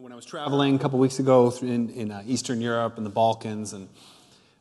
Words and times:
When 0.00 0.12
I 0.12 0.16
was 0.16 0.24
traveling 0.24 0.76
a 0.76 0.78
couple 0.78 0.98
weeks 0.98 1.18
ago 1.18 1.52
in, 1.60 1.90
in 1.90 2.10
uh, 2.10 2.22
Eastern 2.26 2.62
Europe 2.62 2.96
and 2.96 3.04
the 3.04 3.10
Balkans, 3.10 3.74
and 3.74 3.86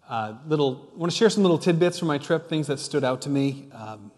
uh, 0.09 0.33
little, 0.45 0.89
I 0.93 0.97
want 0.97 1.13
to 1.13 1.17
share 1.17 1.29
some 1.29 1.43
little 1.43 1.57
tidbits 1.57 1.97
from 1.97 2.09
my 2.09 2.17
trip, 2.17 2.49
things 2.49 2.67
that 2.67 2.77
stood 2.77 3.05
out 3.05 3.21
to 3.21 3.29
me. 3.29 3.69
Um, 3.71 4.11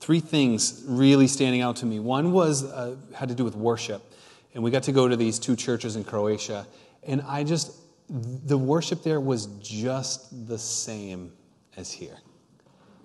three 0.00 0.18
things 0.18 0.82
really 0.88 1.28
standing 1.28 1.60
out 1.60 1.76
to 1.76 1.86
me. 1.86 2.00
One 2.00 2.32
was 2.32 2.64
uh, 2.64 2.96
had 3.14 3.28
to 3.28 3.34
do 3.36 3.44
with 3.44 3.54
worship, 3.54 4.02
and 4.54 4.64
we 4.64 4.72
got 4.72 4.82
to 4.84 4.92
go 4.92 5.06
to 5.06 5.14
these 5.14 5.38
two 5.38 5.54
churches 5.54 5.94
in 5.94 6.02
Croatia, 6.02 6.66
and 7.04 7.22
I 7.22 7.44
just 7.44 7.70
the 8.10 8.58
worship 8.58 9.04
there 9.04 9.20
was 9.20 9.46
just 9.60 10.48
the 10.48 10.58
same 10.58 11.32
as 11.76 11.92
here. 11.92 12.18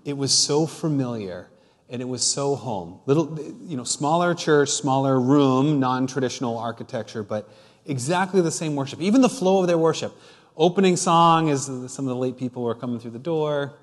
It 0.04 0.18
was 0.18 0.32
so 0.32 0.66
familiar 0.66 1.48
and 1.89 2.02
it 2.02 2.05
was 2.05 2.23
so 2.23 2.55
home. 2.55 2.99
Little, 3.05 3.39
you 3.66 3.77
know, 3.77 3.84
smaller 3.84 4.34
church, 4.34 4.70
smaller 4.70 5.20
room, 5.20 5.79
non-traditional 5.79 6.57
architecture, 6.57 7.23
but 7.23 7.49
exactly 7.86 8.41
the 8.41 8.52
same 8.52 8.75
worship. 8.75 9.02
Even 9.02 9.21
the 9.21 9.30
flow 9.30 9.62
of 9.62 9.67
their 9.67 9.77
worship. 9.77 10.13
Opening 10.55 10.95
song 10.95 11.49
is 11.49 11.66
some 11.66 12.05
of 12.05 12.09
the 12.09 12.16
late 12.16 12.38
people 12.38 12.63
were 12.63 12.75
coming 12.75 12.99
through 12.99 13.11
the 13.11 13.20
door, 13.20 13.73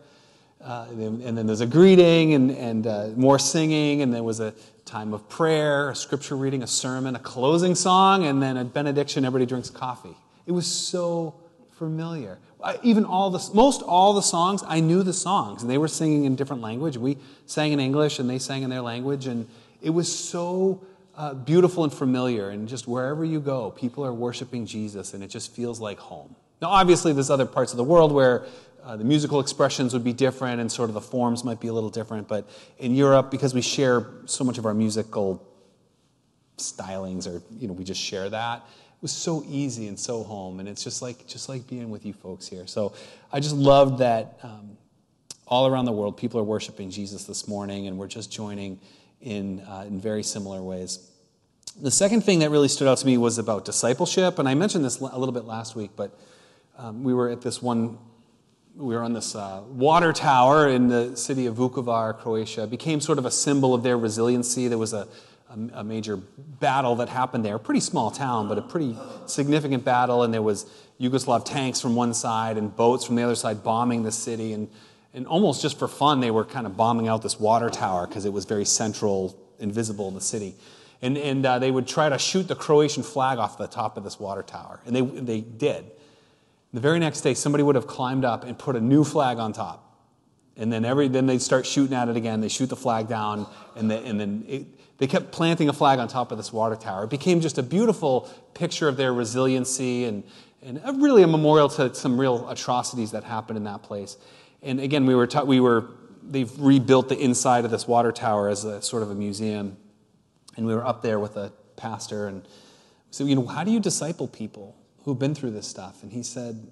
uh, 0.62 0.86
and, 0.90 1.38
then, 1.38 1.46
there's 1.46 1.62
a 1.62 1.66
greeting 1.66 2.34
and, 2.34 2.50
and 2.50 2.86
uh, 2.86 3.08
more 3.16 3.38
singing, 3.38 4.02
and 4.02 4.12
there 4.12 4.22
was 4.22 4.40
a 4.40 4.52
time 4.84 5.14
of 5.14 5.26
prayer, 5.28 5.88
a 5.88 5.96
scripture 5.96 6.36
reading, 6.36 6.62
a 6.62 6.66
sermon, 6.66 7.16
a 7.16 7.18
closing 7.18 7.74
song, 7.74 8.26
and 8.26 8.42
then 8.42 8.58
a 8.58 8.64
benediction. 8.64 9.24
Everybody 9.24 9.46
drinks 9.46 9.70
coffee. 9.70 10.14
It 10.46 10.52
was 10.52 10.66
so 10.66 11.34
familiar. 11.70 12.38
Even 12.82 13.04
all 13.04 13.30
the, 13.30 13.50
most 13.54 13.82
all 13.82 14.12
the 14.12 14.22
songs, 14.22 14.62
I 14.66 14.80
knew 14.80 15.02
the 15.02 15.12
songs, 15.12 15.62
and 15.62 15.70
they 15.70 15.78
were 15.78 15.88
singing 15.88 16.24
in 16.24 16.36
different 16.36 16.62
language. 16.62 16.96
We 16.96 17.16
sang 17.46 17.72
in 17.72 17.80
English, 17.80 18.18
and 18.18 18.28
they 18.28 18.38
sang 18.38 18.62
in 18.62 18.70
their 18.70 18.82
language, 18.82 19.26
and 19.26 19.48
it 19.80 19.90
was 19.90 20.14
so 20.14 20.82
uh, 21.16 21.34
beautiful 21.34 21.84
and 21.84 21.92
familiar. 21.92 22.50
And 22.50 22.68
just 22.68 22.86
wherever 22.86 23.24
you 23.24 23.40
go, 23.40 23.70
people 23.70 24.04
are 24.04 24.12
worshiping 24.12 24.66
Jesus, 24.66 25.14
and 25.14 25.22
it 25.22 25.28
just 25.28 25.54
feels 25.54 25.80
like 25.80 25.98
home. 25.98 26.34
Now, 26.60 26.68
obviously, 26.68 27.12
there's 27.12 27.30
other 27.30 27.46
parts 27.46 27.72
of 27.72 27.78
the 27.78 27.84
world 27.84 28.12
where 28.12 28.44
uh, 28.84 28.96
the 28.96 29.04
musical 29.04 29.40
expressions 29.40 29.92
would 29.92 30.04
be 30.04 30.12
different, 30.12 30.60
and 30.60 30.70
sort 30.70 30.90
of 30.90 30.94
the 30.94 31.00
forms 31.00 31.44
might 31.44 31.60
be 31.60 31.68
a 31.68 31.72
little 31.72 31.90
different. 31.90 32.28
But 32.28 32.48
in 32.78 32.94
Europe, 32.94 33.30
because 33.30 33.54
we 33.54 33.62
share 33.62 34.06
so 34.26 34.44
much 34.44 34.58
of 34.58 34.66
our 34.66 34.74
musical 34.74 35.46
stylings, 36.58 37.26
or 37.26 37.42
you 37.58 37.68
know, 37.68 37.74
we 37.74 37.84
just 37.84 38.00
share 38.00 38.28
that 38.28 38.66
was 39.00 39.12
so 39.12 39.42
easy 39.48 39.88
and 39.88 39.98
so 39.98 40.22
home, 40.22 40.60
and 40.60 40.68
it's 40.68 40.84
just 40.84 41.00
like 41.00 41.26
just 41.26 41.48
like 41.48 41.66
being 41.66 41.90
with 41.90 42.04
you 42.04 42.12
folks 42.12 42.46
here. 42.46 42.66
So 42.66 42.92
I 43.32 43.40
just 43.40 43.54
loved 43.54 43.98
that 43.98 44.38
um, 44.42 44.76
all 45.46 45.66
around 45.66 45.86
the 45.86 45.92
world 45.92 46.16
people 46.16 46.38
are 46.40 46.44
worshiping 46.44 46.90
Jesus 46.90 47.24
this 47.24 47.48
morning, 47.48 47.86
and 47.86 47.98
we're 47.98 48.08
just 48.08 48.30
joining 48.30 48.78
in 49.20 49.60
uh, 49.60 49.84
in 49.86 50.00
very 50.00 50.22
similar 50.22 50.62
ways. 50.62 51.06
The 51.80 51.90
second 51.90 52.22
thing 52.22 52.40
that 52.40 52.50
really 52.50 52.68
stood 52.68 52.88
out 52.88 52.98
to 52.98 53.06
me 53.06 53.16
was 53.16 53.38
about 53.38 53.64
discipleship, 53.64 54.38
and 54.38 54.48
I 54.48 54.54
mentioned 54.54 54.84
this 54.84 55.00
a 55.00 55.18
little 55.18 55.32
bit 55.32 55.44
last 55.44 55.76
week, 55.76 55.92
but 55.96 56.18
um, 56.76 57.02
we 57.02 57.14
were 57.14 57.30
at 57.30 57.40
this 57.40 57.62
one. 57.62 57.98
We 58.76 58.94
were 58.94 59.02
on 59.02 59.12
this 59.12 59.34
uh, 59.34 59.62
water 59.68 60.12
tower 60.12 60.68
in 60.68 60.88
the 60.88 61.16
city 61.16 61.46
of 61.46 61.56
Vukovar, 61.56 62.16
Croatia. 62.16 62.62
It 62.64 62.70
became 62.70 63.00
sort 63.00 63.18
of 63.18 63.26
a 63.26 63.30
symbol 63.30 63.74
of 63.74 63.82
their 63.82 63.98
resiliency. 63.98 64.68
There 64.68 64.78
was 64.78 64.92
a 64.92 65.08
a, 65.74 65.84
major 65.84 66.16
battle 66.16 66.96
that 66.96 67.08
happened 67.08 67.44
there. 67.44 67.56
A 67.56 67.58
pretty 67.58 67.80
small 67.80 68.10
town, 68.10 68.48
but 68.48 68.58
a 68.58 68.62
pretty 68.62 68.96
significant 69.26 69.84
battle. 69.84 70.22
And 70.22 70.32
there 70.32 70.42
was 70.42 70.66
Yugoslav 71.00 71.44
tanks 71.44 71.80
from 71.80 71.96
one 71.96 72.14
side 72.14 72.56
and 72.56 72.74
boats 72.74 73.04
from 73.04 73.16
the 73.16 73.22
other 73.22 73.34
side 73.34 73.64
bombing 73.64 74.02
the 74.02 74.12
city. 74.12 74.52
And, 74.52 74.68
and 75.12 75.26
almost 75.26 75.62
just 75.62 75.78
for 75.78 75.88
fun, 75.88 76.20
they 76.20 76.30
were 76.30 76.44
kind 76.44 76.66
of 76.66 76.76
bombing 76.76 77.08
out 77.08 77.22
this 77.22 77.40
water 77.40 77.68
tower 77.68 78.06
because 78.06 78.24
it 78.24 78.32
was 78.32 78.44
very 78.44 78.64
central 78.64 79.36
and 79.58 79.72
visible 79.72 80.08
in 80.08 80.14
the 80.14 80.20
city. 80.20 80.54
And, 81.02 81.16
and 81.18 81.44
uh, 81.44 81.58
they 81.58 81.70
would 81.70 81.88
try 81.88 82.08
to 82.08 82.18
shoot 82.18 82.46
the 82.46 82.54
Croatian 82.54 83.02
flag 83.02 83.38
off 83.38 83.58
the 83.58 83.66
top 83.66 83.96
of 83.96 84.04
this 84.04 84.20
water 84.20 84.42
tower. 84.42 84.80
And 84.86 84.94
they, 84.94 85.00
they 85.00 85.40
did. 85.40 85.90
The 86.72 86.80
very 86.80 87.00
next 87.00 87.22
day, 87.22 87.34
somebody 87.34 87.64
would 87.64 87.74
have 87.74 87.86
climbed 87.86 88.24
up 88.24 88.44
and 88.44 88.56
put 88.56 88.76
a 88.76 88.80
new 88.80 89.02
flag 89.02 89.38
on 89.38 89.52
top. 89.52 89.86
And 90.56 90.70
then, 90.70 90.84
every, 90.84 91.08
then 91.08 91.26
they'd 91.26 91.42
start 91.42 91.66
shooting 91.66 91.96
at 91.96 92.08
it 92.08 92.16
again. 92.16 92.40
They 92.40 92.48
shoot 92.48 92.66
the 92.66 92.76
flag 92.76 93.08
down, 93.08 93.46
and, 93.74 93.90
the, 93.90 93.98
and 93.98 94.20
then 94.20 94.44
it, 94.46 94.66
they 95.00 95.06
kept 95.06 95.32
planting 95.32 95.70
a 95.70 95.72
flag 95.72 95.98
on 95.98 96.08
top 96.08 96.30
of 96.30 96.36
this 96.36 96.52
water 96.52 96.76
tower. 96.76 97.04
It 97.04 97.10
became 97.10 97.40
just 97.40 97.56
a 97.56 97.62
beautiful 97.62 98.30
picture 98.52 98.86
of 98.86 98.98
their 98.98 99.14
resiliency 99.14 100.04
and, 100.04 100.22
and 100.62 100.78
really 101.02 101.22
a 101.22 101.26
memorial 101.26 101.70
to 101.70 101.94
some 101.94 102.20
real 102.20 102.46
atrocities 102.50 103.12
that 103.12 103.24
happened 103.24 103.56
in 103.56 103.64
that 103.64 103.82
place. 103.82 104.18
And 104.62 104.78
again, 104.78 105.06
we 105.06 105.14
were, 105.14 105.26
ta- 105.26 105.44
we 105.44 105.58
were 105.58 105.88
they've 106.22 106.52
rebuilt 106.58 107.08
the 107.08 107.18
inside 107.18 107.64
of 107.64 107.70
this 107.70 107.88
water 107.88 108.12
tower 108.12 108.50
as 108.50 108.64
a 108.64 108.82
sort 108.82 109.02
of 109.02 109.10
a 109.10 109.14
museum. 109.14 109.78
And 110.58 110.66
we 110.66 110.74
were 110.74 110.86
up 110.86 111.00
there 111.00 111.18
with 111.18 111.34
a 111.38 111.50
pastor 111.76 112.26
and 112.26 112.46
said, 113.10 113.26
you 113.26 113.36
know, 113.36 113.46
how 113.46 113.64
do 113.64 113.70
you 113.70 113.80
disciple 113.80 114.28
people 114.28 114.76
who've 115.04 115.18
been 115.18 115.34
through 115.34 115.52
this 115.52 115.66
stuff? 115.66 116.02
And 116.02 116.12
he 116.12 116.22
said, 116.22 116.70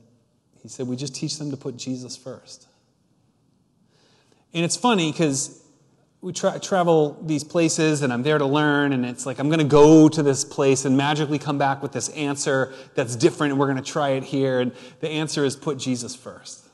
he 0.62 0.68
said, 0.68 0.86
we 0.86 0.96
just 0.96 1.14
teach 1.14 1.38
them 1.38 1.50
to 1.50 1.56
put 1.56 1.78
Jesus 1.78 2.14
first. 2.14 2.68
And 4.52 4.66
it's 4.66 4.76
funny 4.76 5.10
because 5.12 5.64
we 6.20 6.32
tra- 6.32 6.58
travel 6.58 7.16
these 7.22 7.44
places 7.44 8.02
and 8.02 8.12
I'm 8.12 8.22
there 8.22 8.38
to 8.38 8.46
learn, 8.46 8.92
and 8.92 9.06
it's 9.06 9.24
like 9.24 9.38
I'm 9.38 9.48
going 9.48 9.60
to 9.60 9.64
go 9.64 10.08
to 10.08 10.22
this 10.22 10.44
place 10.44 10.84
and 10.84 10.96
magically 10.96 11.38
come 11.38 11.58
back 11.58 11.82
with 11.82 11.92
this 11.92 12.08
answer 12.10 12.74
that's 12.94 13.14
different, 13.14 13.52
and 13.52 13.60
we're 13.60 13.66
going 13.66 13.82
to 13.82 13.90
try 13.90 14.10
it 14.10 14.24
here. 14.24 14.60
And 14.60 14.72
the 15.00 15.08
answer 15.08 15.44
is 15.44 15.54
put 15.54 15.78
Jesus 15.78 16.16
first. 16.16 16.64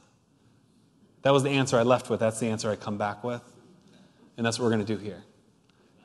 That 1.23 1.33
was 1.33 1.43
the 1.43 1.51
answer 1.51 1.79
I 1.79 1.83
left 1.83 2.11
with. 2.11 2.21
That's 2.21 2.41
the 2.41 2.49
answer 2.49 2.71
I 2.71 2.77
come 2.77 2.99
back 2.99 3.25
with. 3.25 3.43
And 4.37 4.45
that's 4.45 4.59
what 4.59 4.65
we're 4.65 4.73
going 4.73 4.85
to 4.85 4.97
do 4.97 5.03
here. 5.03 5.23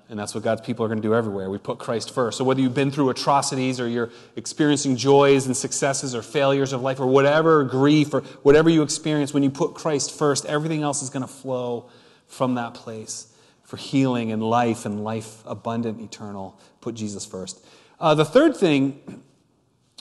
And 0.09 0.17
that's 0.17 0.33
what 0.33 0.43
God's 0.43 0.61
people 0.61 0.83
are 0.85 0.87
going 0.87 1.01
to 1.01 1.07
do 1.07 1.13
everywhere. 1.13 1.49
We 1.49 1.59
put 1.59 1.77
Christ 1.77 2.13
first. 2.13 2.37
So 2.37 2.43
whether 2.43 2.61
you've 2.61 2.73
been 2.73 2.89
through 2.89 3.09
atrocities 3.09 3.79
or 3.79 3.87
you're 3.87 4.09
experiencing 4.35 4.95
joys 4.95 5.45
and 5.45 5.55
successes 5.55 6.15
or 6.15 6.21
failures 6.21 6.73
of 6.73 6.81
life 6.81 6.99
or 6.99 7.05
whatever, 7.05 7.63
grief 7.63 8.13
or 8.13 8.21
whatever 8.41 8.69
you 8.69 8.81
experience, 8.81 9.33
when 9.33 9.43
you 9.43 9.51
put 9.51 9.75
Christ 9.75 10.17
first, 10.17 10.45
everything 10.45 10.81
else 10.81 11.03
is 11.03 11.09
going 11.09 11.21
to 11.21 11.27
flow 11.27 11.89
from 12.27 12.55
that 12.55 12.73
place 12.73 13.28
for 13.69 13.77
healing 13.77 14.31
and 14.31 14.41
life 14.41 14.87
and 14.87 15.03
life 15.03 15.43
abundant, 15.45 16.01
eternal. 16.01 16.59
Put 16.81 16.95
Jesus 16.95 17.23
first. 17.23 17.63
Uh, 17.99 18.15
the 18.15 18.25
third 18.25 18.57
thing 18.57 18.99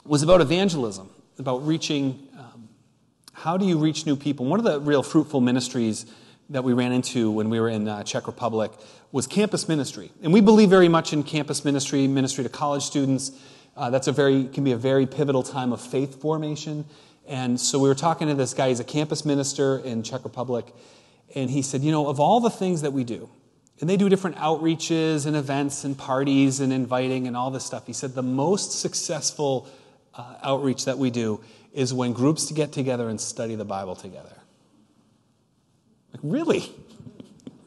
was 0.03 0.23
about 0.23 0.41
evangelism, 0.41 1.07
about 1.37 1.67
reaching. 1.67 2.27
Um, 2.35 2.67
how 3.31 3.57
do 3.57 3.67
you 3.67 3.77
reach 3.77 4.07
new 4.07 4.15
people? 4.15 4.47
One 4.47 4.59
of 4.59 4.65
the 4.65 4.79
real 4.79 5.03
fruitful 5.03 5.39
ministries 5.39 6.07
that 6.49 6.63
we 6.63 6.73
ran 6.73 6.91
into 6.91 7.29
when 7.29 7.51
we 7.51 7.59
were 7.59 7.69
in 7.69 7.87
uh, 7.87 8.01
Czech 8.01 8.25
Republic 8.25 8.71
was 9.11 9.27
campus 9.27 9.69
ministry, 9.69 10.11
and 10.23 10.33
we 10.33 10.41
believe 10.41 10.71
very 10.71 10.89
much 10.89 11.13
in 11.13 11.21
campus 11.21 11.63
ministry, 11.63 12.07
ministry 12.07 12.43
to 12.43 12.49
college 12.49 12.81
students. 12.81 13.33
Uh, 13.77 13.91
that's 13.91 14.07
a 14.07 14.11
very 14.11 14.45
can 14.45 14.63
be 14.63 14.71
a 14.71 14.77
very 14.77 15.05
pivotal 15.05 15.43
time 15.43 15.71
of 15.71 15.79
faith 15.79 16.19
formation. 16.19 16.85
And 17.27 17.59
so 17.59 17.77
we 17.77 17.87
were 17.87 17.93
talking 17.93 18.29
to 18.29 18.33
this 18.33 18.55
guy. 18.55 18.69
He's 18.69 18.79
a 18.79 18.83
campus 18.83 19.25
minister 19.25 19.77
in 19.77 20.01
Czech 20.01 20.23
Republic, 20.23 20.73
and 21.35 21.51
he 21.51 21.61
said, 21.61 21.81
you 21.81 21.91
know, 21.91 22.07
of 22.07 22.19
all 22.19 22.39
the 22.39 22.49
things 22.49 22.81
that 22.81 22.93
we 22.93 23.03
do, 23.03 23.29
and 23.79 23.89
they 23.89 23.97
do 23.97 24.09
different 24.09 24.35
outreaches 24.37 25.25
and 25.25 25.35
events 25.35 25.83
and 25.83 25.97
parties 25.97 26.59
and 26.59 26.73
inviting 26.73 27.27
and 27.27 27.37
all 27.37 27.49
this 27.49 27.65
stuff. 27.65 27.87
He 27.87 27.93
said 27.93 28.13
the 28.13 28.23
most 28.23 28.79
successful 28.79 29.67
uh, 30.13 30.35
outreach 30.43 30.85
that 30.85 30.97
we 30.97 31.09
do 31.09 31.41
is 31.73 31.93
when 31.93 32.11
groups 32.11 32.51
get 32.51 32.71
together 32.73 33.07
and 33.07 33.19
study 33.21 33.55
the 33.55 33.65
Bible 33.65 33.95
together. 33.95 34.35
Like, 36.11 36.21
really? 36.23 36.71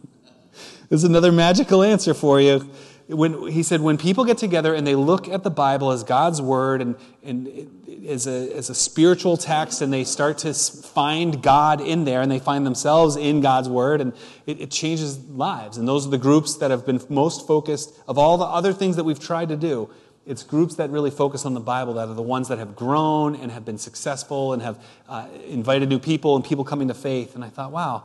There's 0.88 1.04
another 1.04 1.32
magical 1.32 1.82
answer 1.82 2.12
for 2.12 2.40
you. 2.40 2.70
When, 3.08 3.48
he 3.48 3.62
said, 3.62 3.80
when 3.80 3.98
people 3.98 4.24
get 4.24 4.38
together 4.38 4.74
and 4.74 4.86
they 4.86 4.94
look 4.94 5.28
at 5.28 5.42
the 5.42 5.50
Bible 5.50 5.92
as 5.92 6.04
God's 6.04 6.42
word 6.42 6.82
and, 6.82 6.96
and 7.22 7.81
as, 8.08 8.26
a, 8.26 8.56
a 8.56 8.62
spiritual 8.62 9.36
text 9.36 9.82
and 9.82 9.92
they 9.92 10.04
start 10.04 10.38
to 10.38 10.54
find 10.54 11.42
God 11.42 11.80
in 11.80 12.04
there 12.04 12.20
and 12.20 12.30
they 12.30 12.38
find 12.38 12.66
themselves 12.66 13.16
in 13.16 13.40
God's 13.40 13.68
word 13.68 14.00
and 14.00 14.12
it, 14.46 14.60
it 14.60 14.70
changes 14.70 15.18
lives. 15.28 15.76
And 15.78 15.86
those 15.86 16.06
are 16.06 16.10
the 16.10 16.18
groups 16.18 16.56
that 16.56 16.70
have 16.70 16.84
been 16.86 17.00
most 17.08 17.46
focused 17.46 17.98
of 18.08 18.18
all 18.18 18.38
the 18.38 18.44
other 18.44 18.72
things 18.72 18.96
that 18.96 19.04
we've 19.04 19.20
tried 19.20 19.48
to 19.48 19.56
do. 19.56 19.90
It's 20.24 20.42
groups 20.42 20.76
that 20.76 20.90
really 20.90 21.10
focus 21.10 21.44
on 21.44 21.54
the 21.54 21.60
Bible 21.60 21.94
that 21.94 22.08
are 22.08 22.14
the 22.14 22.22
ones 22.22 22.48
that 22.48 22.58
have 22.58 22.76
grown 22.76 23.34
and 23.34 23.50
have 23.50 23.64
been 23.64 23.78
successful 23.78 24.52
and 24.52 24.62
have 24.62 24.82
uh, 25.08 25.26
invited 25.46 25.88
new 25.88 25.98
people 25.98 26.36
and 26.36 26.44
people 26.44 26.64
coming 26.64 26.88
to 26.88 26.94
faith. 26.94 27.34
And 27.34 27.44
I 27.44 27.48
thought, 27.48 27.72
wow, 27.72 28.04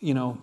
you 0.00 0.12
know, 0.12 0.38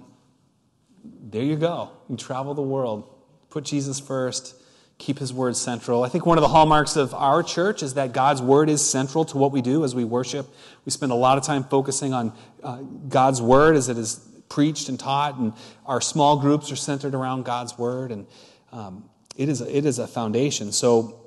there 1.03 1.43
you 1.43 1.55
go. 1.55 1.91
You 2.09 2.17
travel 2.17 2.53
the 2.53 2.63
world 2.63 3.09
put 3.53 3.63
Jesus 3.63 3.99
first, 3.99 4.55
keep 4.97 5.19
his 5.19 5.33
word 5.33 5.55
central. 5.55 6.03
I 6.03 6.09
think 6.09 6.25
one 6.25 6.37
of 6.37 6.41
the 6.41 6.47
hallmarks 6.47 6.95
of 6.95 7.13
our 7.13 7.43
church 7.43 7.83
is 7.83 7.95
that 7.95 8.13
God's 8.13 8.41
word 8.41 8.69
is 8.69 8.87
central 8.87 9.25
to 9.25 9.37
what 9.37 9.51
we 9.51 9.61
do 9.61 9.83
as 9.83 9.93
we 9.93 10.03
worship. 10.03 10.47
We 10.85 10.91
spend 10.91 11.11
a 11.11 11.15
lot 11.15 11.37
of 11.37 11.43
time 11.43 11.63
focusing 11.63 12.13
on 12.13 12.33
uh, 12.61 12.77
God's 13.09 13.41
word 13.41 13.75
as 13.75 13.89
it 13.89 13.97
is 13.97 14.25
preached 14.49 14.87
and 14.89 14.99
taught, 14.99 15.37
and 15.37 15.53
our 15.85 15.99
small 15.99 16.37
groups 16.37 16.71
are 16.71 16.75
centered 16.75 17.15
around 17.15 17.43
God's 17.43 17.77
word, 17.77 18.11
and 18.11 18.27
um, 18.71 19.09
it, 19.35 19.49
is 19.49 19.61
a, 19.61 19.77
it 19.77 19.85
is 19.85 19.99
a 19.99 20.07
foundation. 20.07 20.71
So, 20.71 21.19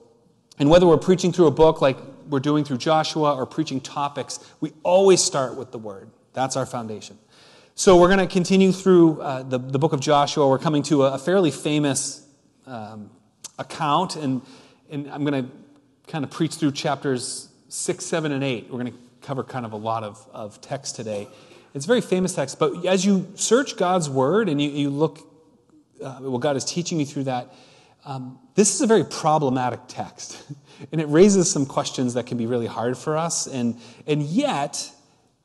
and 0.59 0.71
whether 0.71 0.87
we're 0.87 0.97
preaching 0.97 1.33
through 1.33 1.49
a 1.49 1.51
book 1.51 1.81
like 1.81 1.99
we're 2.29 2.41
doing 2.41 2.65
through 2.65 2.79
Joshua 2.79 3.35
or 3.35 3.45
preaching 3.45 3.81
topics, 3.81 4.39
we 4.61 4.73
always 4.85 5.23
start 5.23 5.57
with 5.57 5.73
the 5.73 5.79
word. 5.79 6.11
That's 6.33 6.57
our 6.57 6.67
foundation. 6.67 7.19
So 7.75 7.97
we're 8.01 8.09
going 8.09 8.27
to 8.27 8.33
continue 8.33 8.73
through 8.73 9.21
uh, 9.21 9.43
the, 9.43 9.59
the 9.59 9.79
book 9.79 9.93
of 9.93 10.01
Joshua. 10.01 10.49
We're 10.49 10.59
coming 10.59 10.83
to 10.85 11.05
a, 11.05 11.15
a 11.15 11.19
fairly 11.19 11.51
famous 11.51 12.27
um, 12.67 13.11
account, 13.59 14.17
and, 14.17 14.43
and 14.91 15.11
I'm 15.11 15.25
going 15.25 15.45
to 15.45 15.51
kind 16.07 16.25
of 16.25 16.31
preach 16.31 16.55
through 16.55 16.73
chapters 16.73 17.49
6, 17.69 18.05
7, 18.05 18.33
and 18.33 18.45
8. 18.45 18.65
We're 18.71 18.81
going 18.81 18.93
to 18.93 18.99
cover 19.23 19.43
kind 19.43 19.67
of 19.67 19.73
a 19.73 19.77
lot 19.77 20.05
of, 20.05 20.25
of 20.33 20.61
text 20.61 20.97
today. 20.97 21.29
It's 21.75 21.85
a 21.85 21.89
very 21.89 22.01
famous 22.01 22.35
text, 22.35 22.59
but 22.59 22.87
as 22.87 23.05
you 23.05 23.31
search 23.35 23.77
God's 23.77 24.09
word 24.09 24.49
and 24.49 24.61
you, 24.61 24.71
you 24.71 24.91
look 24.91 25.19
uh, 26.03 26.19
what 26.21 26.41
God 26.41 26.57
is 26.57 26.65
teaching 26.65 27.01
you 27.01 27.07
through 27.07 27.25
that, 27.25 27.53
um, 28.05 28.39
this 28.55 28.75
is 28.75 28.81
a 28.81 28.87
very 28.87 29.05
problematic 29.05 29.81
text. 29.89 30.43
and 30.93 31.01
it 31.01 31.07
raises 31.07 31.51
some 31.51 31.67
questions 31.67 32.15
that 32.15 32.27
can 32.27 32.39
be 32.39 32.47
really 32.47 32.67
hard 32.67 32.97
for 32.97 33.17
us. 33.17 33.47
And, 33.47 33.79
and 34.07 34.23
yet, 34.23 34.91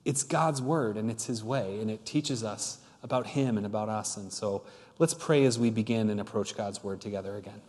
it's 0.05 0.23
God's 0.23 0.61
word 0.61 0.97
and 0.97 1.09
it's 1.09 1.25
His 1.25 1.43
way, 1.43 1.79
and 1.81 1.89
it 1.89 2.05
teaches 2.05 2.43
us 2.43 2.79
about 3.03 3.27
Him 3.27 3.57
and 3.57 3.65
about 3.65 3.89
us. 3.89 4.17
And 4.17 4.31
so 4.31 4.63
let's 4.99 5.13
pray 5.13 5.43
as 5.45 5.57
we 5.57 5.69
begin 5.69 6.09
and 6.09 6.19
approach 6.19 6.55
God's 6.55 6.83
word 6.83 7.01
together 7.01 7.35
again. 7.35 7.61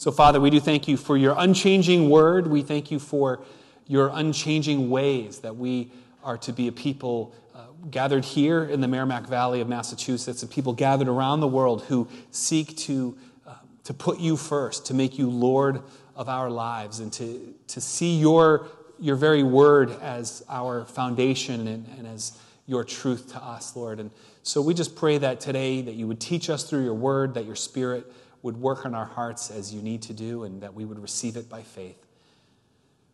So, 0.00 0.10
Father, 0.10 0.40
we 0.40 0.48
do 0.48 0.60
thank 0.60 0.88
you 0.88 0.96
for 0.96 1.18
your 1.18 1.34
unchanging 1.36 2.08
word. 2.08 2.46
We 2.46 2.62
thank 2.62 2.90
you 2.90 2.98
for 2.98 3.44
your 3.86 4.10
unchanging 4.14 4.88
ways 4.88 5.40
that 5.40 5.56
we 5.56 5.92
are 6.24 6.38
to 6.38 6.54
be 6.54 6.68
a 6.68 6.72
people 6.72 7.34
uh, 7.54 7.66
gathered 7.90 8.24
here 8.24 8.64
in 8.64 8.80
the 8.80 8.88
Merrimack 8.88 9.26
Valley 9.26 9.60
of 9.60 9.68
Massachusetts 9.68 10.40
and 10.40 10.50
people 10.50 10.72
gathered 10.72 11.06
around 11.06 11.40
the 11.40 11.48
world 11.48 11.82
who 11.82 12.08
seek 12.30 12.78
to, 12.78 13.14
uh, 13.46 13.56
to 13.84 13.92
put 13.92 14.18
you 14.18 14.38
first, 14.38 14.86
to 14.86 14.94
make 14.94 15.18
you 15.18 15.28
Lord 15.28 15.82
of 16.16 16.30
our 16.30 16.48
lives, 16.48 17.00
and 17.00 17.12
to, 17.12 17.54
to 17.66 17.82
see 17.82 18.18
your 18.18 18.68
your 18.98 19.16
very 19.16 19.42
word 19.42 19.90
as 20.00 20.42
our 20.48 20.86
foundation 20.86 21.68
and, 21.68 21.86
and 21.98 22.06
as 22.06 22.38
your 22.66 22.84
truth 22.84 23.32
to 23.32 23.44
us, 23.44 23.76
Lord. 23.76 24.00
And 24.00 24.10
so 24.44 24.62
we 24.62 24.72
just 24.72 24.96
pray 24.96 25.18
that 25.18 25.40
today 25.40 25.82
that 25.82 25.94
you 25.94 26.06
would 26.06 26.20
teach 26.20 26.48
us 26.48 26.64
through 26.64 26.84
your 26.84 26.94
word, 26.94 27.34
that 27.34 27.44
your 27.44 27.56
spirit 27.56 28.10
would 28.42 28.56
work 28.56 28.86
on 28.86 28.94
our 28.94 29.04
hearts 29.04 29.50
as 29.50 29.74
you 29.74 29.82
need 29.82 30.02
to 30.02 30.12
do, 30.12 30.44
and 30.44 30.62
that 30.62 30.74
we 30.74 30.84
would 30.84 30.98
receive 30.98 31.36
it 31.36 31.48
by 31.48 31.62
faith. 31.62 31.96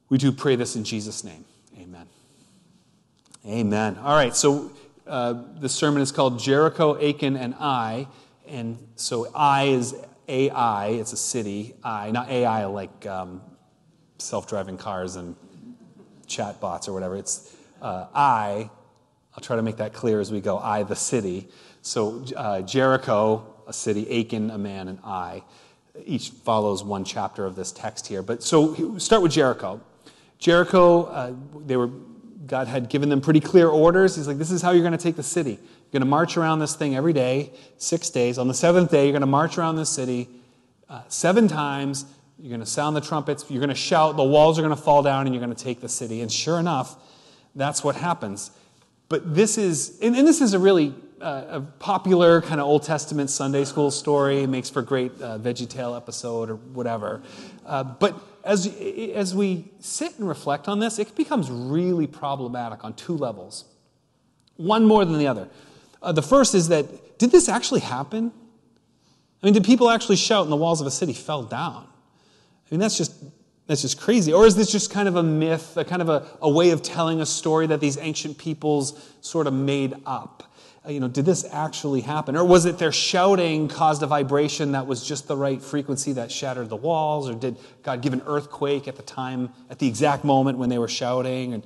We 0.09 0.19
do 0.19 0.31
pray 0.31 0.57
this 0.57 0.77
in 0.77 0.85
Jesus' 0.85 1.25
name. 1.25 1.45
Amen. 1.79 2.07
Amen. 3.45 3.99
All 3.99 4.15
right, 4.15 4.35
so 4.35 4.73
uh, 5.07 5.35
the 5.59 5.69
sermon 5.69 6.03
is 6.03 6.13
called 6.13 6.39
Jericho, 6.39 6.97
Achan, 7.01 7.37
and 7.37 7.55
Ai. 7.61 8.09
And 8.49 8.79
so 8.97 9.29
Ai 9.35 9.65
is 9.65 9.95
AI, 10.29 10.89
it's 10.89 11.13
a 11.13 11.17
city. 11.17 11.75
Ai, 11.85 12.11
not 12.11 12.29
AI 12.29 12.67
like 12.67 13.07
um, 13.07 13.41
self 14.19 14.49
driving 14.49 14.77
cars 14.77 15.17
and 15.17 15.37
chat 16.27 16.61
bots 16.61 16.89
or 16.89 16.93
whatever. 16.93 17.17
It's 17.17 17.55
uh, 17.83 18.07
I, 18.15 18.71
I'll 19.35 19.43
try 19.43 19.57
to 19.57 19.63
make 19.63 19.77
that 19.77 19.93
clear 19.93 20.21
as 20.21 20.33
we 20.33 20.41
go, 20.41 20.59
Ai, 20.59 20.83
the 20.83 20.97
city. 20.97 21.49
So 21.83 22.25
uh, 22.37 22.63
Jericho, 22.63 23.55
a 23.67 23.73
city, 23.73 24.21
Achan, 24.21 24.51
a 24.51 24.59
man, 24.59 24.89
and 24.89 24.99
Ai. 25.05 25.43
Each 26.05 26.31
follows 26.31 26.85
one 26.85 27.05
chapter 27.05 27.47
of 27.47 27.57
this 27.57 27.73
text 27.73 28.07
here. 28.07 28.23
But 28.23 28.43
so 28.43 28.99
start 28.99 29.23
with 29.23 29.33
Jericho. 29.33 29.81
Jericho, 30.39 31.05
uh, 31.05 31.33
they 31.65 31.77
were, 31.77 31.91
God 32.47 32.69
had 32.69 32.89
given 32.89 33.09
them 33.09 33.21
pretty 33.21 33.41
clear 33.41 33.69
orders. 33.69 34.17
He's 34.17 34.29
like, 34.29 34.39
this 34.39 34.51
is 34.51 34.61
how 34.61 34.73
you're 34.73 34.83
going 34.83 34.93
to 34.93 34.99
take 34.99 35.17
the 35.17 35.23
city. 35.23 35.53
You're 35.53 35.93
going 35.93 36.01
to 36.01 36.07
march 36.07 36.37
around 36.37 36.59
this 36.59 36.77
thing 36.77 36.95
every 36.95 37.15
day, 37.15 37.53
six 37.79 38.11
days. 38.11 38.39
On 38.39 38.49
the 38.49 38.55
seventh 38.55 38.91
day, 38.91 39.05
you're 39.05 39.13
going 39.13 39.21
to 39.21 39.27
march 39.27 39.57
around 39.57 39.77
this 39.77 39.89
city 39.89 40.29
uh, 40.89 41.03
seven 41.09 41.49
times 41.49 42.07
you're 42.39 42.51
going 42.51 42.61
to 42.61 42.67
sound 42.67 42.95
the 42.95 43.01
trumpets, 43.01 43.47
you're 43.49 43.61
going 43.61 43.71
to 43.71 43.75
shout, 43.75 44.17
the 44.17 44.23
walls 44.23 44.59
are 44.59 44.63
going 44.63 44.75
to 44.75 44.81
fall 44.81 45.03
down, 45.03 45.27
and 45.27 45.35
you're 45.35 45.43
going 45.43 45.55
to 45.55 45.65
take 45.65 45.81
the 45.81 45.89
city. 45.89 46.21
And 46.21 46.31
sure 46.31 46.61
enough, 46.61 46.97
that's 47.55 47.83
what 47.83 47.97
happens. 47.97 48.51
But 49.09 49.35
this 49.35 49.57
is, 49.57 49.99
and, 50.03 50.15
and 50.15 50.29
this 50.29 50.41
is 50.41 50.53
a 50.53 50.59
really 50.59 50.95
uh, 51.21 51.45
a 51.49 51.61
popular 51.61 52.41
kind 52.43 52.61
of 52.61 52.67
Old 52.67 52.83
Testament 52.83 53.31
Sunday 53.31 53.65
school 53.65 53.91
story. 53.91 54.47
Makes 54.47 54.71
for 54.71 54.81
a 54.81 54.85
great 54.85 55.13
uh, 55.21 55.39
VeggieTale 55.39 55.97
episode 55.97 56.51
or 56.51 56.57
whatever. 56.57 57.23
Uh, 57.65 57.85
but 57.85 58.21
as, 58.45 58.67
as 59.15 59.35
we 59.35 59.65
sit 59.81 60.19
and 60.19 60.29
reflect 60.29 60.69
on 60.69 60.79
this, 60.79 60.99
it 60.99 61.15
becomes 61.17 61.51
really 61.51 62.07
problematic 62.07 62.85
on 62.85 62.95
two 62.95 63.17
levels, 63.17 63.65
one 64.57 64.85
more 64.85 65.05
than 65.05 65.19
the 65.19 65.27
other. 65.27 65.49
Uh, 66.01 66.13
the 66.13 66.23
first 66.23 66.55
is 66.55 66.69
that 66.69 67.19
did 67.19 67.33
this 67.33 67.49
actually 67.49 67.81
happen? 67.81 68.31
I 69.43 69.47
mean, 69.47 69.55
did 69.55 69.65
people 69.65 69.91
actually 69.91 70.17
shout 70.17 70.45
and 70.45 70.53
the 70.53 70.57
walls 70.57 70.81
of 70.81 70.87
a 70.87 70.91
city 70.91 71.13
fell 71.13 71.43
down? 71.43 71.87
I 71.87 72.69
mean, 72.71 72.81
that's 72.81 72.97
just, 72.97 73.15
that's 73.67 73.83
just 73.83 74.01
crazy. 74.01 74.33
Or 74.33 74.47
is 74.47 74.57
this 74.57 74.71
just 74.71 74.91
kind 74.91 75.09
of 75.09 75.17
a 75.17 75.23
myth, 75.23 75.77
a 75.77 75.85
kind 75.85 76.03
of 76.03 76.09
a, 76.09 76.27
a 76.41 76.51
way 76.51 76.71
of 76.71 76.83
telling 76.83 77.21
a 77.21 77.27
story 77.27 77.67
that 77.69 77.81
these 77.81 77.99
ancient 77.99 78.39
peoples 78.39 79.13
sort 79.21 79.47
of 79.47 79.53
made 79.53 79.95
up? 80.05 80.53
You 80.89 81.01
know, 81.01 81.09
did 81.09 81.25
this 81.25 81.45
actually 81.51 82.01
happen? 82.01 82.37
Or 82.37 82.45
was 82.45 82.65
it 82.65 82.79
their 82.79 82.93
shouting 82.93 83.69
caused 83.69 84.03
a 84.03 84.07
vibration 84.07 84.73
that 84.73 84.87
was 84.87 85.07
just 85.07 85.27
the 85.27 85.37
right 85.37 85.61
frequency 85.61 86.13
that 86.13 86.31
shattered 86.31 86.69
the 86.69 86.77
walls? 86.77 87.29
Or 87.29 87.35
did 87.35 87.57
God 87.83 88.03
give 88.03 88.13
an 88.13 88.23
earthquake 88.27 88.87
at 88.87 88.97
the 88.97 89.03
time, 89.03 89.51
at 89.69 89.79
the 89.79 89.89
exact 89.89 90.25
moment 90.25 90.59
when 90.59 90.69
they 90.69 90.79
were 90.79 90.89
shouting? 90.89 91.55
And, 91.55 91.65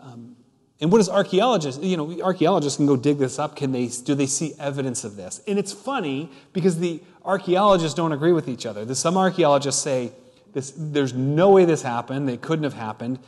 um, 0.00 0.36
and 0.80 0.90
what 0.90 0.98
does 0.98 1.08
archaeologists, 1.10 1.82
you 1.84 1.96
know, 1.96 2.22
archaeologists 2.22 2.76
can 2.76 2.86
go 2.86 2.96
dig 2.96 3.18
this 3.18 3.38
up. 3.38 3.56
Can 3.56 3.72
they, 3.72 3.88
do 3.88 4.14
they 4.14 4.26
see 4.26 4.54
evidence 4.58 5.04
of 5.04 5.16
this? 5.16 5.42
And 5.46 5.58
it's 5.58 5.72
funny 5.72 6.30
because 6.52 6.78
the 6.78 7.02
archaeologists 7.24 7.94
don't 7.94 8.12
agree 8.12 8.32
with 8.32 8.48
each 8.48 8.64
other. 8.64 8.92
Some 8.94 9.16
archaeologists 9.16 9.82
say, 9.82 10.12
this, 10.54 10.72
there's 10.76 11.12
no 11.12 11.50
way 11.50 11.64
this 11.64 11.82
happened. 11.82 12.28
It 12.30 12.40
couldn't 12.40 12.64
have 12.64 12.74
happened. 12.74 13.18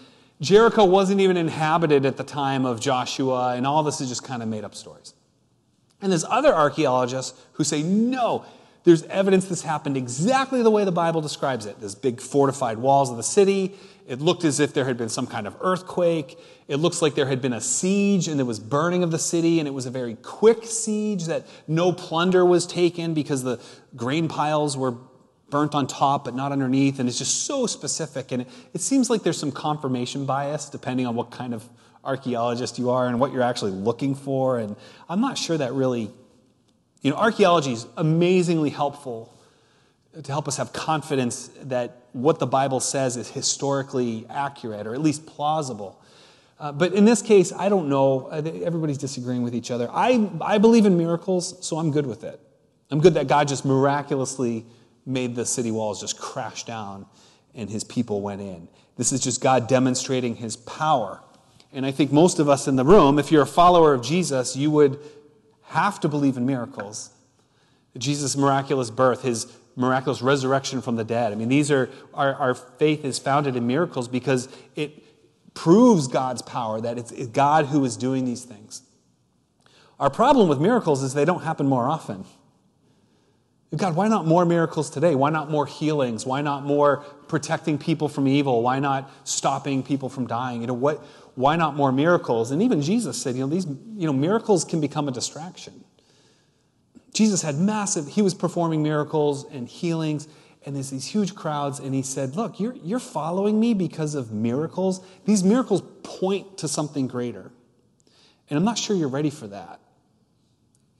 Jericho 0.40 0.84
wasn't 0.84 1.20
even 1.20 1.36
inhabited 1.36 2.04
at 2.04 2.16
the 2.16 2.24
time 2.24 2.66
of 2.66 2.80
Joshua, 2.80 3.54
and 3.54 3.66
all 3.66 3.82
this 3.82 4.00
is 4.00 4.08
just 4.08 4.24
kind 4.24 4.42
of 4.42 4.48
made 4.48 4.64
up 4.64 4.74
stories. 4.74 5.14
And 6.04 6.12
there's 6.12 6.26
other 6.28 6.54
archaeologists 6.54 7.32
who 7.54 7.64
say, 7.64 7.82
no, 7.82 8.44
there's 8.84 9.04
evidence 9.04 9.46
this 9.46 9.62
happened 9.62 9.96
exactly 9.96 10.62
the 10.62 10.70
way 10.70 10.84
the 10.84 10.92
Bible 10.92 11.22
describes 11.22 11.64
it. 11.64 11.80
There's 11.80 11.94
big 11.94 12.20
fortified 12.20 12.76
walls 12.76 13.10
of 13.10 13.16
the 13.16 13.22
city. 13.22 13.74
It 14.06 14.20
looked 14.20 14.44
as 14.44 14.60
if 14.60 14.74
there 14.74 14.84
had 14.84 14.98
been 14.98 15.08
some 15.08 15.26
kind 15.26 15.46
of 15.46 15.56
earthquake. 15.62 16.38
It 16.68 16.76
looks 16.76 17.00
like 17.00 17.14
there 17.14 17.24
had 17.26 17.40
been 17.40 17.54
a 17.54 17.60
siege 17.62 18.28
and 18.28 18.38
there 18.38 18.44
was 18.44 18.60
burning 18.60 19.02
of 19.02 19.12
the 19.12 19.18
city, 19.18 19.60
and 19.60 19.66
it 19.66 19.70
was 19.70 19.86
a 19.86 19.90
very 19.90 20.16
quick 20.16 20.66
siege 20.66 21.24
that 21.24 21.46
no 21.66 21.90
plunder 21.90 22.44
was 22.44 22.66
taken 22.66 23.14
because 23.14 23.42
the 23.42 23.58
grain 23.96 24.28
piles 24.28 24.76
were 24.76 24.96
burnt 25.48 25.74
on 25.74 25.86
top 25.86 26.26
but 26.26 26.34
not 26.34 26.52
underneath, 26.52 26.98
and 26.98 27.08
it's 27.08 27.16
just 27.16 27.44
so 27.44 27.66
specific. 27.66 28.30
And 28.30 28.42
it, 28.42 28.48
it 28.74 28.82
seems 28.82 29.08
like 29.08 29.22
there's 29.22 29.38
some 29.38 29.52
confirmation 29.52 30.26
bias 30.26 30.68
depending 30.68 31.06
on 31.06 31.14
what 31.14 31.30
kind 31.30 31.54
of 31.54 31.66
archaeologist 32.04 32.78
you 32.78 32.90
are 32.90 33.06
and 33.06 33.18
what 33.18 33.32
you're 33.32 33.42
actually 33.42 33.72
looking 33.72 34.14
for. 34.14 34.58
And 34.58 34.76
I'm 35.08 35.20
not 35.20 35.38
sure 35.38 35.56
that 35.58 35.72
really, 35.72 36.10
you 37.02 37.10
know, 37.10 37.16
archaeology 37.16 37.72
is 37.72 37.86
amazingly 37.96 38.70
helpful 38.70 39.32
to 40.22 40.30
help 40.30 40.46
us 40.46 40.56
have 40.58 40.72
confidence 40.72 41.50
that 41.62 42.02
what 42.12 42.38
the 42.38 42.46
Bible 42.46 42.80
says 42.80 43.16
is 43.16 43.28
historically 43.28 44.26
accurate 44.30 44.86
or 44.86 44.94
at 44.94 45.00
least 45.00 45.26
plausible. 45.26 46.00
Uh, 46.60 46.70
but 46.70 46.92
in 46.92 47.04
this 47.04 47.20
case, 47.20 47.52
I 47.52 47.68
don't 47.68 47.88
know. 47.88 48.28
Everybody's 48.28 48.98
disagreeing 48.98 49.42
with 49.42 49.54
each 49.54 49.70
other. 49.70 49.88
I, 49.90 50.30
I 50.40 50.58
believe 50.58 50.86
in 50.86 50.96
miracles, 50.96 51.66
so 51.66 51.78
I'm 51.78 51.90
good 51.90 52.06
with 52.06 52.22
it. 52.22 52.40
I'm 52.90 53.00
good 53.00 53.14
that 53.14 53.26
God 53.26 53.48
just 53.48 53.64
miraculously 53.64 54.64
made 55.04 55.34
the 55.34 55.44
city 55.44 55.70
walls 55.70 56.00
just 56.00 56.18
crash 56.18 56.64
down 56.64 57.06
and 57.54 57.68
his 57.68 57.84
people 57.84 58.20
went 58.20 58.40
in. 58.40 58.68
This 58.96 59.12
is 59.12 59.20
just 59.20 59.40
God 59.40 59.66
demonstrating 59.68 60.36
his 60.36 60.56
power. 60.56 61.20
And 61.74 61.84
I 61.84 61.90
think 61.90 62.12
most 62.12 62.38
of 62.38 62.48
us 62.48 62.68
in 62.68 62.76
the 62.76 62.84
room, 62.84 63.18
if 63.18 63.32
you're 63.32 63.42
a 63.42 63.46
follower 63.46 63.92
of 63.92 64.02
Jesus, 64.02 64.54
you 64.54 64.70
would 64.70 64.98
have 65.64 65.98
to 66.00 66.08
believe 66.08 66.36
in 66.36 66.46
miracles. 66.46 67.10
Jesus' 67.98 68.36
miraculous 68.36 68.90
birth, 68.90 69.22
his 69.22 69.52
miraculous 69.74 70.22
resurrection 70.22 70.80
from 70.80 70.94
the 70.94 71.04
dead. 71.04 71.32
I 71.32 71.34
mean, 71.34 71.48
these 71.48 71.72
are, 71.72 71.90
our, 72.14 72.34
our 72.34 72.54
faith 72.54 73.04
is 73.04 73.18
founded 73.18 73.56
in 73.56 73.66
miracles 73.66 74.06
because 74.06 74.48
it 74.76 75.02
proves 75.54 76.06
God's 76.06 76.42
power, 76.42 76.80
that 76.80 76.96
it's 76.96 77.12
God 77.28 77.66
who 77.66 77.84
is 77.84 77.96
doing 77.96 78.24
these 78.24 78.44
things. 78.44 78.82
Our 79.98 80.10
problem 80.10 80.48
with 80.48 80.60
miracles 80.60 81.02
is 81.02 81.12
they 81.14 81.24
don't 81.24 81.42
happen 81.42 81.66
more 81.66 81.88
often. 81.88 82.24
God, 83.76 83.96
why 83.96 84.06
not 84.06 84.26
more 84.26 84.44
miracles 84.44 84.90
today? 84.90 85.14
Why 85.16 85.30
not 85.30 85.50
more 85.50 85.66
healings? 85.66 86.24
Why 86.24 86.40
not 86.40 86.64
more 86.64 86.98
protecting 87.26 87.78
people 87.78 88.08
from 88.08 88.28
evil? 88.28 88.62
Why 88.62 88.78
not 88.78 89.10
stopping 89.24 89.82
people 89.82 90.08
from 90.08 90.26
dying? 90.26 90.60
You 90.60 90.68
know, 90.68 90.74
what, 90.74 91.04
why 91.34 91.56
not 91.56 91.74
more 91.74 91.92
miracles? 91.92 92.50
And 92.50 92.62
even 92.62 92.80
Jesus 92.80 93.20
said, 93.20 93.34
you 93.34 93.42
know, 93.42 93.48
these 93.48 93.66
you 93.66 94.06
know, 94.06 94.12
miracles 94.12 94.64
can 94.64 94.80
become 94.80 95.08
a 95.08 95.12
distraction. 95.12 95.84
Jesus 97.12 97.42
had 97.42 97.58
massive, 97.58 98.08
he 98.08 98.22
was 98.22 98.34
performing 98.34 98.82
miracles 98.82 99.44
and 99.50 99.68
healings, 99.68 100.28
and 100.66 100.74
there's 100.74 100.90
these 100.90 101.06
huge 101.06 101.34
crowds, 101.34 101.78
and 101.78 101.94
he 101.94 102.02
said, 102.02 102.36
Look, 102.36 102.58
you're, 102.58 102.74
you're 102.82 102.98
following 102.98 103.60
me 103.60 103.74
because 103.74 104.14
of 104.14 104.32
miracles. 104.32 105.04
These 105.24 105.44
miracles 105.44 105.82
point 106.02 106.58
to 106.58 106.68
something 106.68 107.06
greater. 107.06 107.52
And 108.48 108.58
I'm 108.58 108.64
not 108.64 108.78
sure 108.78 108.96
you're 108.96 109.08
ready 109.08 109.30
for 109.30 109.46
that. 109.48 109.80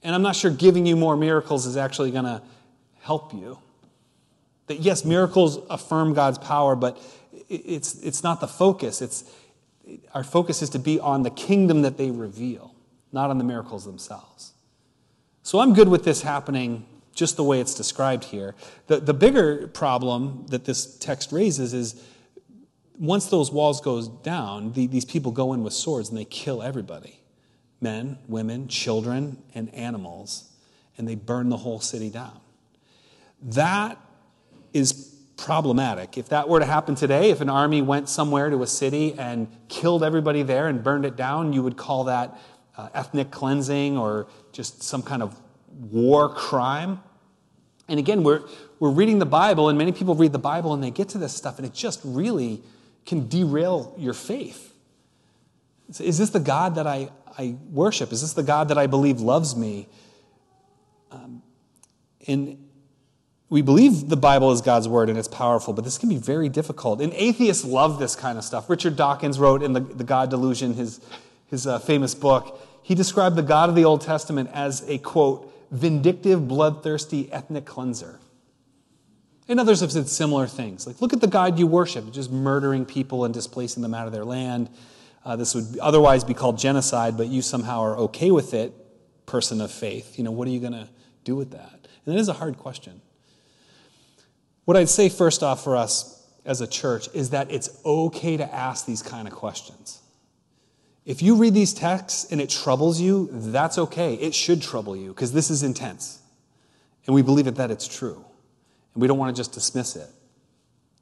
And 0.03 0.13
I'm 0.13 0.21
not 0.21 0.35
sure 0.35 0.51
giving 0.51 0.85
you 0.85 0.95
more 0.95 1.17
miracles 1.17 1.65
is 1.65 1.77
actually 1.77 2.11
going 2.11 2.25
to 2.25 2.41
help 3.01 3.33
you. 3.33 3.57
That 4.67 4.79
yes, 4.79 5.03
miracles 5.03 5.59
affirm 5.69 6.13
God's 6.13 6.37
power, 6.37 6.75
but 6.75 6.99
it's, 7.49 7.95
it's 8.03 8.23
not 8.23 8.39
the 8.39 8.47
focus. 8.47 9.01
It's, 9.01 9.23
our 10.13 10.23
focus 10.23 10.61
is 10.61 10.69
to 10.71 10.79
be 10.79 10.99
on 10.99 11.23
the 11.23 11.29
kingdom 11.29 11.81
that 11.83 11.97
they 11.97 12.11
reveal, 12.11 12.73
not 13.11 13.29
on 13.29 13.37
the 13.37 13.43
miracles 13.43 13.85
themselves. 13.85 14.53
So 15.43 15.59
I'm 15.59 15.73
good 15.73 15.87
with 15.87 16.03
this 16.03 16.21
happening 16.23 16.85
just 17.13 17.37
the 17.37 17.43
way 17.43 17.61
it's 17.61 17.73
described 17.73 18.25
here. 18.25 18.55
The, 18.87 18.99
the 18.99 19.13
bigger 19.13 19.67
problem 19.67 20.45
that 20.49 20.65
this 20.65 20.97
text 20.97 21.31
raises 21.31 21.73
is 21.73 22.03
once 22.99 23.27
those 23.27 23.51
walls 23.51 23.81
goes 23.81 24.07
down, 24.07 24.73
the, 24.73 24.87
these 24.87 25.05
people 25.05 25.31
go 25.31 25.53
in 25.53 25.63
with 25.63 25.73
swords 25.73 26.09
and 26.09 26.17
they 26.17 26.25
kill 26.25 26.61
everybody 26.61 27.19
men, 27.81 28.17
women, 28.27 28.67
children, 28.67 29.37
and 29.53 29.71
animals, 29.75 30.49
and 30.97 31.07
they 31.07 31.13
burn 31.13 31.49
the 31.49 31.57
whole 31.57 31.79
city 31.79 32.09
down. 32.09 32.39
That 33.41 33.99
is 34.73 35.14
problematic. 35.37 36.17
If 36.17 36.29
that 36.29 36.47
were 36.47 36.59
to 36.59 36.65
happen 36.65 36.95
today, 36.95 37.29
if 37.29 37.41
an 37.41 37.49
army 37.49 37.81
went 37.81 38.09
somewhere 38.09 38.49
to 38.49 38.63
a 38.63 38.67
city 38.67 39.13
and 39.17 39.47
killed 39.67 40.03
everybody 40.03 40.43
there 40.43 40.67
and 40.67 40.83
burned 40.83 41.05
it 41.05 41.15
down, 41.15 41.53
you 41.53 41.61
would 41.63 41.77
call 41.77 42.05
that 42.05 42.37
uh, 42.77 42.89
ethnic 42.93 43.31
cleansing 43.31 43.97
or 43.97 44.27
just 44.51 44.83
some 44.83 45.01
kind 45.01 45.21
of 45.21 45.39
war 45.91 46.29
crime. 46.29 47.01
And 47.87 47.99
again, 47.99 48.23
we're, 48.23 48.41
we're 48.79 48.91
reading 48.91 49.19
the 49.19 49.25
Bible, 49.25 49.69
and 49.69 49.77
many 49.77 49.91
people 49.91 50.15
read 50.15 50.31
the 50.31 50.39
Bible 50.39 50.73
and 50.73 50.83
they 50.83 50.91
get 50.91 51.09
to 51.09 51.17
this 51.17 51.33
stuff, 51.33 51.57
and 51.57 51.65
it 51.65 51.73
just 51.73 52.01
really 52.03 52.61
can 53.05 53.27
derail 53.27 53.93
your 53.97 54.13
faith. 54.13 54.73
Is 55.99 56.17
this 56.17 56.31
the 56.31 56.39
God 56.39 56.75
that 56.75 56.87
I, 56.87 57.09
I 57.37 57.55
worship? 57.71 58.11
Is 58.11 58.21
this 58.21 58.33
the 58.33 58.43
God 58.43 58.69
that 58.69 58.77
I 58.77 58.87
believe 58.87 59.21
loves 59.21 59.55
me? 59.55 59.87
Um, 61.11 61.43
and 62.27 62.64
we 63.55 63.61
believe 63.61 64.09
the 64.09 64.17
Bible 64.17 64.51
is 64.51 64.59
God's 64.59 64.89
word 64.89 65.07
and 65.07 65.17
it's 65.17 65.29
powerful, 65.29 65.73
but 65.73 65.85
this 65.85 65.97
can 65.97 66.09
be 66.09 66.17
very 66.17 66.49
difficult. 66.49 66.99
And 66.99 67.13
atheists 67.13 67.63
love 67.63 67.99
this 67.99 68.13
kind 68.13 68.37
of 68.37 68.43
stuff. 68.43 68.69
Richard 68.69 68.97
Dawkins 68.97 69.39
wrote 69.39 69.63
in 69.63 69.71
The, 69.71 69.79
the 69.79 70.03
God 70.03 70.29
Delusion, 70.29 70.73
his, 70.73 70.99
his 71.47 71.65
uh, 71.65 71.79
famous 71.79 72.13
book, 72.13 72.61
he 72.83 72.95
described 72.95 73.37
the 73.37 73.41
God 73.41 73.69
of 73.69 73.75
the 73.75 73.85
Old 73.85 74.01
Testament 74.01 74.49
as 74.51 74.83
a, 74.89 74.97
quote, 74.97 75.53
vindictive, 75.71 76.49
bloodthirsty 76.49 77.31
ethnic 77.31 77.63
cleanser. 77.63 78.19
And 79.47 79.57
others 79.57 79.79
have 79.79 79.93
said 79.93 80.09
similar 80.09 80.47
things. 80.47 80.85
Like, 80.85 80.99
look 81.01 81.13
at 81.13 81.21
the 81.21 81.27
God 81.27 81.57
you 81.57 81.65
worship, 81.65 82.11
just 82.11 82.29
murdering 82.29 82.83
people 82.83 83.23
and 83.23 83.33
displacing 83.33 83.83
them 83.83 83.93
out 83.93 84.05
of 84.05 84.11
their 84.11 84.25
land. 84.25 84.69
Uh, 85.23 85.37
this 85.37 85.55
would 85.55 85.79
otherwise 85.79 86.25
be 86.25 86.33
called 86.33 86.57
genocide, 86.57 87.15
but 87.15 87.27
you 87.27 87.41
somehow 87.41 87.79
are 87.83 87.95
okay 87.99 88.31
with 88.31 88.53
it, 88.53 88.73
person 89.25 89.61
of 89.61 89.71
faith. 89.71 90.17
You 90.17 90.25
know, 90.25 90.31
what 90.31 90.45
are 90.45 90.51
you 90.51 90.59
going 90.59 90.73
to 90.73 90.89
do 91.23 91.37
with 91.37 91.51
that? 91.51 91.87
And 92.05 92.15
it 92.15 92.19
is 92.19 92.27
a 92.27 92.33
hard 92.33 92.57
question. 92.57 92.99
What 94.65 94.75
I'd 94.77 94.89
say 94.89 95.09
first 95.09 95.43
off 95.43 95.63
for 95.63 95.75
us 95.75 96.23
as 96.45 96.61
a 96.61 96.67
church 96.67 97.07
is 97.13 97.31
that 97.31 97.51
it's 97.51 97.69
okay 97.85 98.37
to 98.37 98.53
ask 98.53 98.85
these 98.85 99.01
kind 99.01 99.27
of 99.27 99.33
questions. 99.33 100.01
If 101.05 101.21
you 101.21 101.35
read 101.35 101.53
these 101.53 101.73
texts 101.73 102.31
and 102.31 102.41
it 102.41 102.49
troubles 102.49 102.99
you, 102.99 103.29
that's 103.31 103.77
okay. 103.77 104.15
It 104.15 104.33
should 104.33 104.61
trouble 104.61 104.95
you 104.95 105.09
because 105.09 105.31
this 105.31 105.51
is 105.51 105.61
intense. 105.61 106.19
And 107.05 107.13
we 107.13 107.21
believe 107.21 107.45
it 107.45 107.55
that 107.55 107.69
it's 107.69 107.87
true. 107.87 108.25
And 108.93 109.01
we 109.01 109.07
don't 109.07 109.19
want 109.19 109.35
to 109.35 109.39
just 109.39 109.51
dismiss 109.51 109.95
it. 109.95 110.09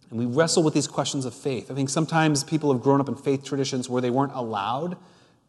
And 0.10 0.20
we 0.20 0.25
wrestle 0.25 0.62
with 0.62 0.74
these 0.74 0.88
questions 0.88 1.25
of 1.25 1.34
faith. 1.34 1.72
I 1.72 1.74
think 1.74 1.89
sometimes 1.89 2.43
people 2.43 2.72
have 2.74 2.82
grown 2.82 3.00
up 3.00 3.08
in 3.08 3.15
faith 3.15 3.46
traditions 3.46 3.89
where 3.89 4.01
they 4.01 4.10
weren't 4.10 4.34
allowed 4.34 4.98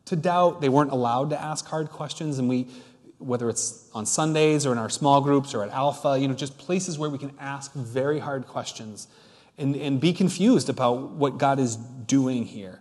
to 0.06 0.16
doubt, 0.16 0.60
they 0.60 0.68
weren't 0.68 0.92
allowed 0.92 1.30
to 1.30 1.40
ask 1.40 1.66
hard 1.66 1.90
questions, 1.90 2.38
and 2.38 2.48
we 2.48 2.66
whether 3.18 3.48
it's 3.48 3.88
on 3.94 4.06
Sundays 4.06 4.66
or 4.66 4.72
in 4.72 4.78
our 4.78 4.90
small 4.90 5.20
groups 5.20 5.54
or 5.54 5.62
at 5.62 5.70
Alpha, 5.70 6.18
you 6.18 6.28
know, 6.28 6.34
just 6.34 6.58
places 6.58 6.98
where 6.98 7.10
we 7.10 7.18
can 7.18 7.32
ask 7.38 7.72
very 7.72 8.18
hard 8.18 8.46
questions 8.46 9.08
and, 9.56 9.76
and 9.76 10.00
be 10.00 10.12
confused 10.12 10.68
about 10.68 11.10
what 11.10 11.38
God 11.38 11.58
is 11.58 11.76
doing 11.76 12.44
here. 12.44 12.80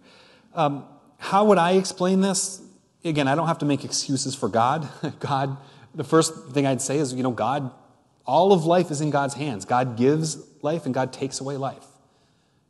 Um, 0.55 0.85
how 1.17 1.45
would 1.45 1.57
I 1.57 1.73
explain 1.73 2.21
this? 2.21 2.61
Again, 3.05 3.27
I 3.27 3.35
don't 3.35 3.47
have 3.47 3.59
to 3.59 3.65
make 3.65 3.85
excuses 3.85 4.35
for 4.35 4.49
God. 4.49 4.89
God, 5.19 5.57
the 5.93 6.03
first 6.03 6.33
thing 6.49 6.65
I'd 6.65 6.81
say 6.81 6.97
is, 6.97 7.13
you 7.13 7.23
know, 7.23 7.31
God, 7.31 7.71
all 8.25 8.53
of 8.53 8.65
life 8.65 8.91
is 8.91 9.01
in 9.01 9.09
God's 9.09 9.33
hands. 9.33 9.65
God 9.65 9.97
gives 9.97 10.37
life 10.61 10.85
and 10.85 10.93
God 10.93 11.13
takes 11.13 11.39
away 11.39 11.57
life. 11.57 11.85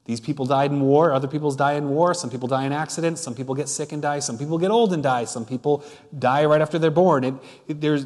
These 0.06 0.20
people 0.20 0.46
died 0.46 0.72
in 0.72 0.82
war, 0.82 1.14
other 1.14 1.30
people 1.30 1.52
die 1.52 1.74
in 1.74 1.90
war, 1.90 2.14
some 2.14 2.30
people 2.30 2.48
die 2.48 2.66
in 2.66 2.74
accidents, 2.74 3.22
some 3.22 3.34
people 3.34 3.56
get 3.56 3.70
sick 3.70 3.94
and 3.94 4.02
die, 4.02 4.20
some 4.20 4.38
people 4.38 4.58
get 4.58 4.70
old 4.70 4.92
and 4.92 5.02
die, 5.02 5.24
some 5.24 5.46
people 5.46 5.84
die 6.18 6.44
right 6.44 6.60
after 6.60 6.78
they're 6.78 6.92
born. 6.92 7.24
It, 7.24 7.34
it, 7.68 7.82
there's, 7.82 8.06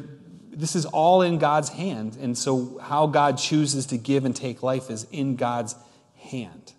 this 0.50 0.76
is 0.76 0.86
all 0.86 1.22
in 1.22 1.38
God's 1.38 1.70
hand. 1.70 2.16
And 2.20 2.38
so, 2.38 2.78
how 2.78 3.08
God 3.08 3.36
chooses 3.36 3.86
to 3.86 3.98
give 3.98 4.24
and 4.24 4.34
take 4.34 4.62
life 4.62 4.90
is 4.90 5.08
in 5.10 5.34
God's 5.34 5.74
hand. 6.16 6.72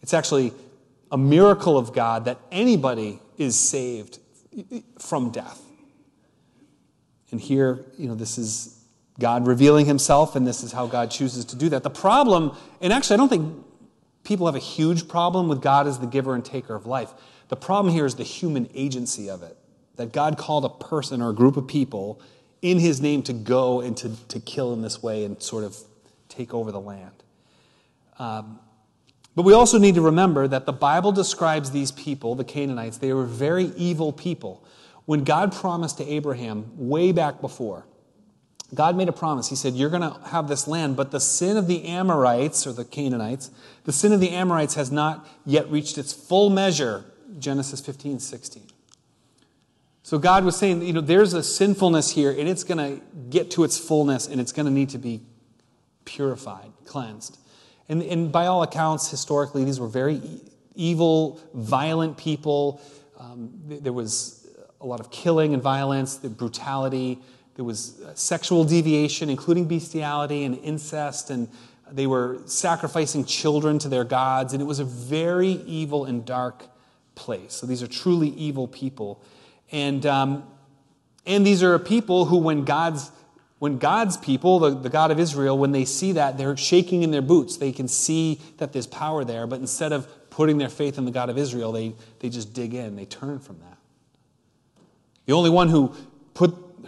It's 0.00 0.14
actually 0.14 0.52
a 1.10 1.18
miracle 1.18 1.76
of 1.76 1.92
God 1.92 2.26
that 2.26 2.38
anybody 2.52 3.20
is 3.36 3.58
saved 3.58 4.20
from 4.98 5.30
death. 5.30 5.60
And 7.32 7.40
here, 7.40 7.84
you 7.98 8.08
know, 8.08 8.14
this 8.14 8.38
is 8.38 8.80
God 9.18 9.46
revealing 9.46 9.86
himself, 9.86 10.36
and 10.36 10.46
this 10.46 10.62
is 10.62 10.70
how 10.70 10.86
God 10.86 11.10
chooses 11.10 11.44
to 11.46 11.56
do 11.56 11.68
that. 11.70 11.82
The 11.82 11.90
problem, 11.90 12.56
and 12.80 12.92
actually, 12.92 13.14
I 13.14 13.16
don't 13.16 13.28
think 13.28 13.65
people 14.26 14.46
have 14.46 14.56
a 14.56 14.58
huge 14.58 15.08
problem 15.08 15.48
with 15.48 15.62
God 15.62 15.86
as 15.86 15.98
the 15.98 16.06
giver 16.06 16.34
and 16.34 16.44
taker 16.44 16.74
of 16.74 16.84
life. 16.84 17.12
The 17.48 17.56
problem 17.56 17.94
here 17.94 18.04
is 18.04 18.16
the 18.16 18.24
human 18.24 18.68
agency 18.74 19.30
of 19.30 19.42
it. 19.42 19.56
That 19.96 20.12
God 20.12 20.36
called 20.36 20.64
a 20.64 20.68
person 20.68 21.22
or 21.22 21.30
a 21.30 21.34
group 21.34 21.56
of 21.56 21.66
people 21.66 22.20
in 22.60 22.78
his 22.78 23.00
name 23.00 23.22
to 23.22 23.32
go 23.32 23.80
and 23.80 23.96
to, 23.98 24.14
to 24.28 24.40
kill 24.40 24.74
in 24.74 24.82
this 24.82 25.02
way 25.02 25.24
and 25.24 25.40
sort 25.40 25.64
of 25.64 25.76
take 26.28 26.52
over 26.52 26.72
the 26.72 26.80
land. 26.80 27.22
Um, 28.18 28.58
but 29.34 29.42
we 29.42 29.52
also 29.52 29.78
need 29.78 29.94
to 29.94 30.00
remember 30.00 30.48
that 30.48 30.66
the 30.66 30.72
Bible 30.72 31.12
describes 31.12 31.70
these 31.70 31.92
people, 31.92 32.34
the 32.34 32.44
Canaanites, 32.44 32.98
they 32.98 33.12
were 33.12 33.26
very 33.26 33.66
evil 33.76 34.12
people. 34.12 34.64
When 35.04 35.24
God 35.24 35.52
promised 35.52 35.98
to 35.98 36.04
Abraham 36.04 36.72
way 36.76 37.12
back 37.12 37.40
before, 37.40 37.86
God 38.74 38.96
made 38.96 39.08
a 39.08 39.12
promise. 39.12 39.48
He 39.48 39.56
said, 39.56 39.74
You're 39.74 39.90
going 39.90 40.02
to 40.02 40.18
have 40.28 40.48
this 40.48 40.66
land, 40.66 40.96
but 40.96 41.10
the 41.10 41.20
sin 41.20 41.56
of 41.56 41.66
the 41.66 41.84
Amorites, 41.84 42.66
or 42.66 42.72
the 42.72 42.84
Canaanites, 42.84 43.50
the 43.84 43.92
sin 43.92 44.12
of 44.12 44.20
the 44.20 44.30
Amorites 44.30 44.74
has 44.74 44.90
not 44.90 45.28
yet 45.44 45.70
reached 45.70 45.98
its 45.98 46.12
full 46.12 46.50
measure. 46.50 47.04
Genesis 47.38 47.80
15, 47.80 48.18
16. 48.18 48.62
So 50.02 50.18
God 50.18 50.44
was 50.44 50.56
saying, 50.56 50.82
you 50.82 50.92
know, 50.92 51.00
there's 51.00 51.32
a 51.32 51.42
sinfulness 51.42 52.12
here, 52.12 52.30
and 52.30 52.48
it's 52.48 52.64
going 52.64 52.78
to 52.78 53.04
get 53.28 53.50
to 53.52 53.64
its 53.64 53.78
fullness, 53.78 54.28
and 54.28 54.40
it's 54.40 54.52
going 54.52 54.66
to 54.66 54.72
need 54.72 54.90
to 54.90 54.98
be 54.98 55.20
purified, 56.04 56.70
cleansed. 56.84 57.38
And, 57.88 58.02
and 58.02 58.32
by 58.32 58.46
all 58.46 58.62
accounts, 58.62 59.10
historically, 59.10 59.64
these 59.64 59.80
were 59.80 59.88
very 59.88 60.20
evil, 60.74 61.40
violent 61.54 62.16
people. 62.16 62.80
Um, 63.18 63.50
there 63.66 63.92
was 63.92 64.48
a 64.80 64.86
lot 64.86 65.00
of 65.00 65.10
killing 65.10 65.54
and 65.54 65.62
violence, 65.62 66.16
the 66.16 66.28
brutality. 66.28 67.18
There 67.56 67.64
was 67.64 68.00
uh, 68.00 68.14
sexual 68.14 68.64
deviation, 68.64 69.30
including 69.30 69.66
bestiality 69.66 70.44
and 70.44 70.58
incest, 70.58 71.30
and 71.30 71.48
they 71.90 72.06
were 72.06 72.40
sacrificing 72.44 73.24
children 73.24 73.78
to 73.80 73.88
their 73.88 74.04
gods, 74.04 74.52
and 74.52 74.60
it 74.60 74.66
was 74.66 74.78
a 74.78 74.84
very 74.84 75.52
evil 75.66 76.04
and 76.04 76.24
dark 76.24 76.66
place. 77.14 77.54
So 77.54 77.66
these 77.66 77.82
are 77.82 77.86
truly 77.86 78.28
evil 78.28 78.68
people. 78.68 79.22
And, 79.72 80.04
um, 80.04 80.44
and 81.24 81.46
these 81.46 81.62
are 81.62 81.74
a 81.74 81.80
people 81.80 82.26
who, 82.26 82.36
when 82.36 82.64
God's, 82.64 83.10
when 83.58 83.78
God's 83.78 84.16
people, 84.18 84.58
the, 84.58 84.70
the 84.70 84.90
God 84.90 85.10
of 85.10 85.18
Israel, 85.18 85.56
when 85.56 85.72
they 85.72 85.86
see 85.86 86.12
that, 86.12 86.36
they're 86.36 86.56
shaking 86.58 87.02
in 87.02 87.10
their 87.10 87.22
boots. 87.22 87.56
They 87.56 87.72
can 87.72 87.88
see 87.88 88.40
that 88.58 88.72
there's 88.72 88.86
power 88.86 89.24
there, 89.24 89.46
but 89.46 89.60
instead 89.60 89.92
of 89.92 90.06
putting 90.28 90.58
their 90.58 90.68
faith 90.68 90.98
in 90.98 91.06
the 91.06 91.10
God 91.10 91.30
of 91.30 91.38
Israel, 91.38 91.72
they, 91.72 91.94
they 92.18 92.28
just 92.28 92.52
dig 92.52 92.74
in, 92.74 92.96
they 92.96 93.06
turn 93.06 93.38
from 93.38 93.58
that. 93.60 93.78
The 95.24 95.32
only 95.32 95.50
one 95.50 95.68
who 95.68 95.94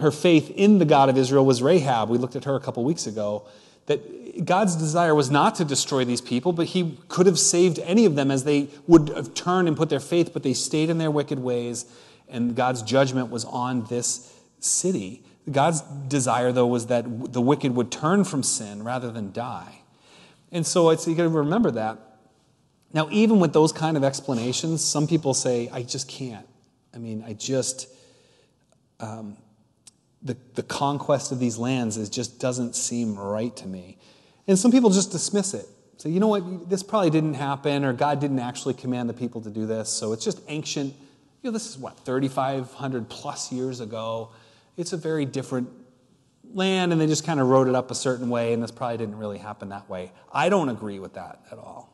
her 0.01 0.11
faith 0.11 0.51
in 0.51 0.79
the 0.79 0.85
God 0.85 1.09
of 1.09 1.17
Israel 1.17 1.45
was 1.45 1.63
Rahab. 1.63 2.09
We 2.09 2.19
looked 2.19 2.37
at 2.37 2.45
her 2.45 2.55
a 2.55 2.61
couple 2.61 2.85
weeks 2.85 3.07
ago. 3.07 3.47
That 3.87 4.45
God's 4.45 4.77
desire 4.77 5.15
was 5.15 5.31
not 5.31 5.55
to 5.57 5.65
destroy 5.65 6.05
these 6.05 6.21
people, 6.21 6.53
but 6.53 6.67
He 6.67 6.99
could 7.09 7.27
have 7.27 7.39
saved 7.39 7.79
any 7.81 8.05
of 8.05 8.15
them 8.15 8.31
as 8.31 8.45
they 8.45 8.69
would 8.87 9.09
have 9.11 9.35
turned 9.35 9.67
and 9.67 9.77
put 9.77 9.89
their 9.89 10.01
faith, 10.01 10.33
but 10.33 10.43
they 10.43 10.53
stayed 10.53 10.91
in 10.91 10.99
their 10.99 11.11
wicked 11.11 11.39
ways, 11.39 11.87
and 12.29 12.55
God's 12.55 12.83
judgment 12.83 13.31
was 13.31 13.45
on 13.47 13.85
this 13.87 14.35
city. 14.61 15.23
God's 15.51 15.81
desire, 16.09 16.53
though, 16.53 16.67
was 16.67 16.87
that 16.87 17.33
the 17.33 17.41
wicked 17.41 17.75
would 17.75 17.91
turn 17.91 18.25
from 18.25 18.43
sin 18.43 18.83
rather 18.83 19.11
than 19.11 19.33
die. 19.33 19.81
And 20.53 20.67
so 20.67 20.91
it's, 20.91 21.07
you 21.07 21.15
got 21.15 21.25
to 21.25 21.29
remember 21.31 21.71
that. 21.73 21.99
Now, 22.93 23.09
even 23.11 23.41
with 23.41 23.53
those 23.53 23.73
kind 23.73 23.97
of 23.97 24.05
explanations, 24.05 24.83
some 24.83 25.07
people 25.07 25.35
say, 25.35 25.69
I 25.73 25.83
just 25.83 26.09
can't. 26.09 26.47
I 26.95 26.99
mean, 26.99 27.23
I 27.27 27.35
just, 27.35 27.89
um, 29.01 29.37
the, 30.23 30.37
the 30.55 30.63
conquest 30.63 31.33
of 31.33 31.39
these 31.39 31.59
lands 31.59 31.97
is 31.97 32.09
just 32.09 32.41
doesn't 32.41 32.75
seem 32.75 33.17
right 33.17 33.55
to 33.57 33.67
me. 33.67 33.99
And 34.47 34.59
some 34.59 34.73
people 34.73 34.91
just 34.91 35.13
dismiss 35.13 35.55
it. 35.55 35.67
Say, 35.99 36.11
you 36.11 36.21
know 36.21 36.29
what, 36.29 36.71
this 36.71 36.83
probably 36.83 37.11
didn't 37.11 37.35
happen, 37.35 37.85
or 37.85 37.93
God 37.93 38.21
didn't 38.21 38.39
actually 38.39 38.75
command 38.75 39.09
the 39.09 39.15
people 39.15 39.41
to 39.43 39.51
do 39.51 39.67
this, 39.67 39.89
so 39.89 40.13
it's 40.13 40.25
just 40.25 40.41
ancient. 40.47 40.95
You 41.43 41.51
know, 41.51 41.51
this 41.51 41.69
is 41.69 41.77
what, 41.77 41.99
3,500 42.01 43.09
plus 43.09 43.51
years 43.53 43.81
ago. 43.81 44.31
It's 44.77 44.93
a 44.93 44.97
very 44.97 45.25
different 45.25 45.69
land, 46.55 46.93
and 46.93 47.01
they 47.01 47.07
just 47.07 47.27
kind 47.27 47.41
of 47.41 47.49
wrote 47.49 47.67
it 47.67 47.75
up 47.75 47.91
a 47.91 47.97
certain 47.97 48.31
way, 48.31 48.53
and 48.53 48.63
this 48.63 48.71
probably 48.71 48.97
didn't 48.97 49.19
really 49.19 49.39
happen 49.39 49.71
that 49.71 49.89
way. 49.91 50.13
I 50.33 50.49
don't 50.49 50.69
agree 50.69 51.01
with 51.01 51.15
that 51.15 51.41
at 51.51 51.59
all. 51.59 51.93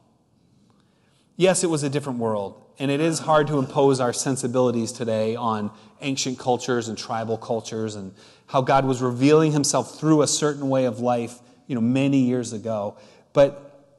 Yes, 1.37 1.65
it 1.65 1.67
was 1.71 1.83
a 1.83 1.91
different 1.91 2.21
world, 2.21 2.63
and 2.79 2.93
it 2.93 3.01
is 3.01 3.19
hard 3.19 3.49
to 3.49 3.59
impose 3.59 3.99
our 3.99 4.13
sensibilities 4.13 4.93
today 4.93 5.35
on 5.35 5.73
ancient 6.01 6.39
cultures 6.39 6.87
and 6.87 6.97
tribal 6.97 7.37
cultures 7.37 7.97
and 7.97 8.15
how 8.47 8.61
God 8.61 8.85
was 8.85 9.03
revealing 9.03 9.51
himself 9.51 9.99
through 9.99 10.23
a 10.23 10.29
certain 10.29 10.69
way 10.69 10.85
of 10.85 11.01
life, 11.01 11.41
you 11.67 11.75
know, 11.75 11.81
many 11.81 12.19
years 12.19 12.53
ago. 12.53 12.97
But 13.33 13.91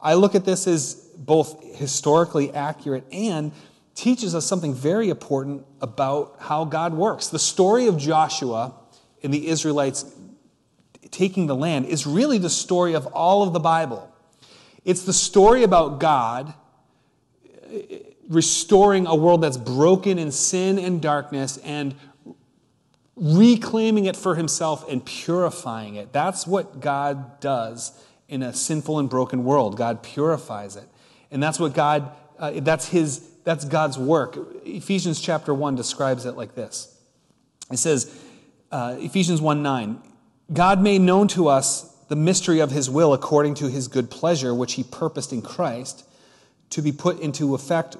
I 0.00 0.14
look 0.14 0.34
at 0.34 0.46
this 0.46 0.66
as 0.66 0.94
both 1.18 1.62
historically 1.76 2.50
accurate 2.54 3.04
and 3.12 3.52
teaches 3.94 4.34
us 4.34 4.46
something 4.46 4.72
very 4.72 5.10
important 5.10 5.66
about 5.82 6.36
how 6.38 6.64
God 6.64 6.94
works. 6.94 7.28
The 7.28 7.38
story 7.38 7.88
of 7.88 7.98
Joshua 7.98 8.72
and 9.22 9.34
the 9.34 9.48
Israelites 9.48 10.06
taking 11.10 11.46
the 11.46 11.56
land 11.56 11.84
is 11.84 12.06
really 12.06 12.38
the 12.38 12.48
story 12.48 12.94
of 12.94 13.06
all 13.08 13.42
of 13.42 13.52
the 13.52 13.60
Bible. 13.60 14.10
It's 14.86 15.02
the 15.02 15.12
story 15.12 15.62
about 15.62 16.00
God 16.00 16.54
restoring 18.28 19.06
a 19.06 19.14
world 19.14 19.42
that's 19.42 19.56
broken 19.56 20.18
in 20.18 20.30
sin 20.30 20.78
and 20.78 21.02
darkness 21.02 21.58
and 21.58 21.94
reclaiming 23.16 24.06
it 24.06 24.16
for 24.16 24.36
himself 24.36 24.88
and 24.88 25.04
purifying 25.04 25.96
it. 25.96 26.12
That's 26.12 26.46
what 26.46 26.80
God 26.80 27.40
does 27.40 27.92
in 28.28 28.42
a 28.42 28.52
sinful 28.52 28.98
and 28.98 29.10
broken 29.10 29.44
world. 29.44 29.76
God 29.76 30.02
purifies 30.02 30.76
it. 30.76 30.88
And 31.30 31.42
that's 31.42 31.58
what 31.60 31.74
God, 31.74 32.12
uh, 32.38 32.52
that's 32.56 32.88
his, 32.88 33.28
that's 33.44 33.64
God's 33.64 33.98
work. 33.98 34.38
Ephesians 34.64 35.20
chapter 35.20 35.52
1 35.52 35.74
describes 35.74 36.24
it 36.24 36.36
like 36.36 36.54
this. 36.54 36.96
It 37.70 37.78
says, 37.78 38.16
uh, 38.70 38.96
Ephesians 38.98 39.40
1 39.40 39.62
9, 39.62 40.00
God 40.52 40.80
made 40.80 41.00
known 41.00 41.28
to 41.28 41.48
us 41.48 41.92
the 42.08 42.16
mystery 42.16 42.60
of 42.60 42.70
his 42.70 42.88
will 42.88 43.12
according 43.12 43.54
to 43.54 43.68
his 43.68 43.88
good 43.88 44.10
pleasure, 44.10 44.54
which 44.54 44.74
he 44.74 44.84
purposed 44.84 45.32
in 45.32 45.42
Christ 45.42 46.04
to 46.70 46.82
be 46.82 46.92
put 46.92 47.20
into 47.20 47.54
effect 47.54 47.96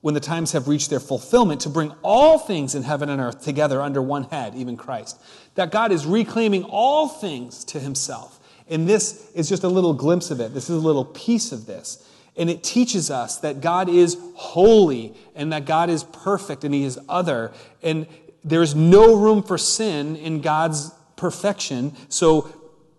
when 0.00 0.12
the 0.12 0.20
times 0.20 0.52
have 0.52 0.68
reached 0.68 0.90
their 0.90 1.00
fulfillment, 1.00 1.62
to 1.62 1.70
bring 1.70 1.90
all 2.02 2.38
things 2.38 2.74
in 2.74 2.82
heaven 2.82 3.08
and 3.08 3.22
earth 3.22 3.42
together 3.42 3.80
under 3.80 4.02
one 4.02 4.24
head, 4.24 4.54
even 4.54 4.76
Christ. 4.76 5.18
That 5.54 5.70
God 5.70 5.92
is 5.92 6.04
reclaiming 6.04 6.64
all 6.64 7.08
things 7.08 7.64
to 7.66 7.80
himself. 7.80 8.38
And 8.68 8.86
this 8.86 9.30
is 9.34 9.48
just 9.48 9.64
a 9.64 9.68
little 9.68 9.94
glimpse 9.94 10.30
of 10.30 10.40
it. 10.40 10.52
This 10.52 10.68
is 10.68 10.76
a 10.76 10.86
little 10.86 11.06
piece 11.06 11.52
of 11.52 11.64
this. 11.64 12.06
And 12.36 12.50
it 12.50 12.62
teaches 12.62 13.10
us 13.10 13.38
that 13.38 13.62
God 13.62 13.88
is 13.88 14.18
holy 14.34 15.14
and 15.34 15.52
that 15.52 15.64
God 15.64 15.88
is 15.88 16.04
perfect 16.04 16.64
and 16.64 16.74
he 16.74 16.84
is 16.84 16.98
other. 17.08 17.52
And 17.82 18.06
there's 18.44 18.74
no 18.74 19.16
room 19.16 19.42
for 19.42 19.56
sin 19.56 20.16
in 20.16 20.40
God's 20.42 20.90
perfection. 21.16 21.94
So 22.10 22.52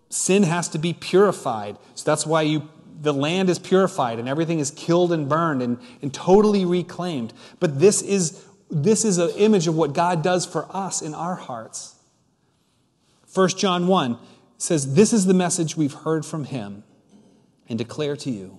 sin 0.08 0.42
has 0.42 0.68
to 0.70 0.78
be 0.78 0.92
purified. 0.92 1.76
So 1.94 2.04
that's 2.10 2.26
why 2.26 2.42
you 2.42 2.68
the 3.06 3.14
land 3.14 3.48
is 3.48 3.58
purified 3.58 4.18
and 4.18 4.28
everything 4.28 4.58
is 4.58 4.72
killed 4.72 5.12
and 5.12 5.28
burned 5.28 5.62
and, 5.62 5.78
and 6.02 6.12
totally 6.12 6.64
reclaimed. 6.64 7.32
But 7.60 7.78
this 7.78 8.02
is, 8.02 8.44
this 8.68 9.04
is 9.04 9.18
an 9.18 9.30
image 9.36 9.68
of 9.68 9.76
what 9.76 9.94
God 9.94 10.22
does 10.22 10.44
for 10.44 10.66
us 10.74 11.00
in 11.00 11.14
our 11.14 11.36
hearts. 11.36 11.94
1 13.32 13.48
John 13.50 13.86
1 13.86 14.18
says, 14.58 14.94
This 14.94 15.12
is 15.12 15.26
the 15.26 15.34
message 15.34 15.76
we've 15.76 15.92
heard 15.92 16.26
from 16.26 16.44
him 16.44 16.82
and 17.68 17.78
declare 17.78 18.16
to 18.16 18.30
you 18.30 18.58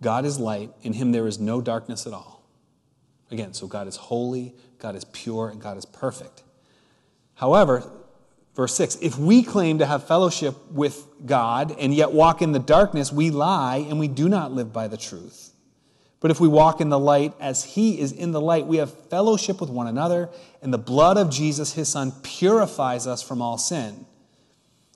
God 0.00 0.24
is 0.24 0.38
light, 0.38 0.70
in 0.82 0.92
him 0.92 1.10
there 1.10 1.26
is 1.26 1.40
no 1.40 1.60
darkness 1.60 2.06
at 2.06 2.12
all. 2.12 2.44
Again, 3.32 3.52
so 3.52 3.66
God 3.66 3.88
is 3.88 3.96
holy, 3.96 4.54
God 4.78 4.94
is 4.94 5.04
pure, 5.04 5.48
and 5.48 5.60
God 5.60 5.76
is 5.76 5.84
perfect. 5.84 6.44
However, 7.34 7.90
Verse 8.58 8.74
6 8.74 8.98
If 9.00 9.16
we 9.16 9.44
claim 9.44 9.78
to 9.78 9.86
have 9.86 10.08
fellowship 10.08 10.56
with 10.72 11.06
God 11.24 11.76
and 11.78 11.94
yet 11.94 12.10
walk 12.10 12.42
in 12.42 12.50
the 12.50 12.58
darkness, 12.58 13.12
we 13.12 13.30
lie 13.30 13.86
and 13.88 14.00
we 14.00 14.08
do 14.08 14.28
not 14.28 14.50
live 14.50 14.72
by 14.72 14.88
the 14.88 14.96
truth. 14.96 15.52
But 16.18 16.32
if 16.32 16.40
we 16.40 16.48
walk 16.48 16.80
in 16.80 16.88
the 16.88 16.98
light 16.98 17.34
as 17.38 17.62
he 17.62 18.00
is 18.00 18.10
in 18.10 18.32
the 18.32 18.40
light, 18.40 18.66
we 18.66 18.78
have 18.78 18.92
fellowship 19.10 19.60
with 19.60 19.70
one 19.70 19.86
another, 19.86 20.28
and 20.60 20.74
the 20.74 20.78
blood 20.78 21.16
of 21.16 21.30
Jesus, 21.30 21.74
his 21.74 21.88
son, 21.88 22.10
purifies 22.24 23.06
us 23.06 23.22
from 23.22 23.40
all 23.40 23.58
sin. 23.58 24.06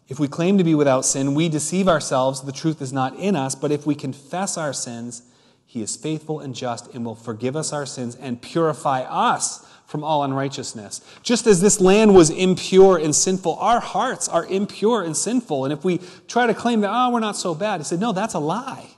If 0.09 0.19
we 0.19 0.27
claim 0.27 0.59
to 0.59 0.65
be 0.65 0.75
without 0.75 1.05
sin, 1.05 1.37
we 1.37 1.49
deceive 1.49 1.87
ourselves, 1.87 2.43
the 2.43 2.51
truth 2.51 2.83
is 2.83 2.93
not 2.93 3.15
in 3.15 3.37
us. 3.37 3.55
But 3.55 3.71
if 3.71 3.87
we 3.87 3.95
confess 3.95 4.59
our 4.59 4.73
sins, 4.73 5.23
he 5.65 5.83
is 5.83 5.95
faithful 5.95 6.41
and 6.41 6.53
just 6.53 6.93
and 6.93 7.05
will 7.05 7.15
forgive 7.15 7.55
us 7.55 7.73
our 7.73 7.87
sins 7.87 8.17
and 8.17 8.43
purify 8.43 9.03
us 9.03 9.65
from 9.93 10.03
all 10.03 10.25
unrighteousness. 10.25 11.03
Just 11.23 11.47
as 11.47 11.61
this 11.61 11.79
land 11.79 12.15
was 12.15 12.31
impure 12.31 12.97
and 12.97 13.15
sinful, 13.15 13.57
our 13.57 13.79
hearts 13.79 14.27
are 14.27 14.47
impure 14.47 15.03
and 15.03 15.15
sinful. 15.15 15.67
And 15.67 15.73
if 15.73 15.85
we 15.85 16.01
try 16.27 16.47
to 16.47 16.55
claim 16.55 16.81
that, 16.81 16.91
oh, 16.91 17.11
we're 17.13 17.21
not 17.21 17.37
so 17.37 17.55
bad, 17.55 17.79
he 17.79 17.85
said, 17.85 18.01
no, 18.01 18.13
that's 18.13 18.33
a 18.33 18.39
lie. 18.39 18.89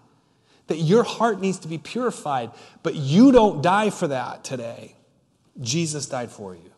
That 0.68 0.76
your 0.76 1.02
heart 1.02 1.40
needs 1.40 1.58
to 1.58 1.68
be 1.68 1.78
purified, 1.78 2.52
but 2.84 2.94
you 2.94 3.32
don't 3.32 3.60
die 3.60 3.90
for 3.90 4.06
that 4.06 4.44
today. 4.44 4.94
Jesus 5.60 6.06
died 6.06 6.30
for 6.30 6.54
you. 6.54 6.70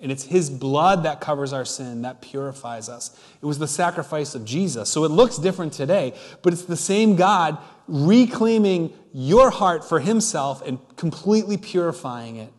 And 0.00 0.10
it's 0.10 0.24
his 0.24 0.48
blood 0.48 1.02
that 1.02 1.20
covers 1.20 1.52
our 1.52 1.66
sin, 1.66 2.00
that 2.02 2.22
purifies 2.22 2.88
us. 2.88 3.20
It 3.42 3.44
was 3.44 3.58
the 3.58 3.68
sacrifice 3.68 4.34
of 4.34 4.46
Jesus. 4.46 4.88
So 4.88 5.04
it 5.04 5.10
looks 5.10 5.36
different 5.36 5.74
today, 5.74 6.14
but 6.40 6.54
it's 6.54 6.64
the 6.64 6.74
same 6.76 7.16
God 7.16 7.58
reclaiming 7.86 8.94
your 9.12 9.50
heart 9.50 9.86
for 9.86 10.00
himself 10.00 10.66
and 10.66 10.78
completely 10.96 11.58
purifying 11.58 12.36
it 12.36 12.52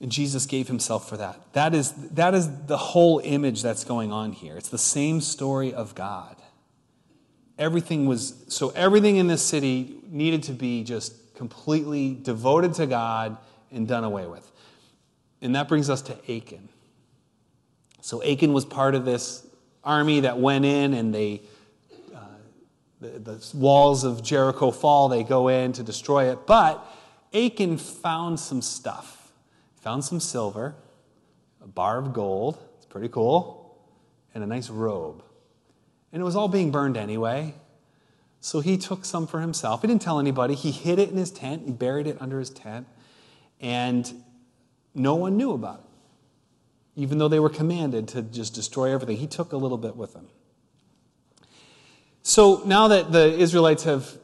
and 0.00 0.10
Jesus 0.10 0.46
gave 0.46 0.68
himself 0.68 1.08
for 1.08 1.16
that. 1.16 1.40
That 1.52 1.74
is, 1.74 1.92
that 1.92 2.34
is 2.34 2.66
the 2.66 2.76
whole 2.76 3.20
image 3.24 3.62
that's 3.62 3.84
going 3.84 4.12
on 4.12 4.32
here. 4.32 4.56
It's 4.56 4.68
the 4.68 4.78
same 4.78 5.20
story 5.20 5.72
of 5.72 5.94
God. 5.94 6.36
Everything 7.58 8.06
was, 8.06 8.44
so 8.48 8.70
everything 8.70 9.16
in 9.16 9.28
this 9.28 9.42
city 9.42 10.00
needed 10.08 10.42
to 10.44 10.52
be 10.52 10.82
just 10.82 11.34
completely 11.34 12.14
devoted 12.14 12.74
to 12.74 12.86
God 12.86 13.36
and 13.70 13.86
done 13.86 14.04
away 14.04 14.26
with. 14.26 14.50
And 15.40 15.54
that 15.54 15.68
brings 15.68 15.88
us 15.88 16.02
to 16.02 16.16
Achan. 16.28 16.68
So 18.00 18.22
Achan 18.22 18.52
was 18.52 18.64
part 18.64 18.94
of 18.94 19.04
this 19.04 19.46
army 19.84 20.20
that 20.20 20.38
went 20.38 20.64
in 20.64 20.94
and 20.94 21.14
they, 21.14 21.42
uh, 22.14 22.18
the, 23.00 23.08
the 23.20 23.50
walls 23.54 24.04
of 24.04 24.22
Jericho 24.22 24.70
fall, 24.70 25.08
they 25.08 25.22
go 25.22 25.48
in 25.48 25.72
to 25.74 25.82
destroy 25.82 26.32
it. 26.32 26.46
But 26.46 26.84
Achan 27.32 27.78
found 27.78 28.40
some 28.40 28.60
stuff 28.60 29.13
found 29.84 30.02
some 30.02 30.18
silver, 30.18 30.74
a 31.62 31.66
bar 31.66 31.98
of 31.98 32.14
gold, 32.14 32.58
it's 32.78 32.86
pretty 32.86 33.08
cool, 33.10 33.78
and 34.34 34.42
a 34.42 34.46
nice 34.46 34.70
robe. 34.70 35.22
And 36.10 36.22
it 36.22 36.24
was 36.24 36.34
all 36.34 36.48
being 36.48 36.70
burned 36.70 36.96
anyway. 36.96 37.54
So 38.40 38.60
he 38.60 38.78
took 38.78 39.04
some 39.04 39.26
for 39.26 39.42
himself. 39.42 39.82
He 39.82 39.88
didn't 39.88 40.00
tell 40.00 40.18
anybody. 40.18 40.54
He 40.54 40.70
hid 40.70 40.98
it 40.98 41.10
in 41.10 41.18
his 41.18 41.30
tent, 41.30 41.64
he 41.66 41.72
buried 41.72 42.06
it 42.06 42.16
under 42.18 42.38
his 42.38 42.48
tent, 42.48 42.86
and 43.60 44.10
no 44.94 45.16
one 45.16 45.36
knew 45.36 45.52
about 45.52 45.80
it. 45.80 47.00
Even 47.02 47.18
though 47.18 47.28
they 47.28 47.40
were 47.40 47.50
commanded 47.50 48.08
to 48.08 48.22
just 48.22 48.54
destroy 48.54 48.90
everything, 48.90 49.18
he 49.18 49.26
took 49.26 49.52
a 49.52 49.58
little 49.58 49.76
bit 49.76 49.96
with 49.96 50.14
him. 50.14 50.28
So 52.22 52.62
now 52.64 52.88
that 52.88 53.12
the 53.12 53.36
Israelites 53.38 53.84
have 53.84 54.16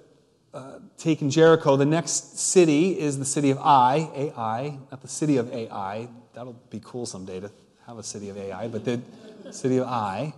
taken 1.00 1.30
Jericho, 1.30 1.76
the 1.76 1.86
next 1.86 2.38
city 2.38 2.98
is 2.98 3.18
the 3.18 3.24
city 3.24 3.50
of 3.50 3.58
Ai, 3.58 4.10
Ai, 4.14 4.78
not 4.90 5.00
the 5.00 5.08
city 5.08 5.38
of 5.38 5.52
Ai. 5.52 6.08
That'll 6.34 6.60
be 6.68 6.80
cool 6.84 7.06
someday 7.06 7.40
to 7.40 7.50
have 7.86 7.98
a 7.98 8.02
city 8.02 8.28
of 8.28 8.36
Ai, 8.36 8.68
but 8.68 8.84
the 8.84 9.00
city 9.50 9.78
of 9.78 9.86
Ai. 9.86 10.34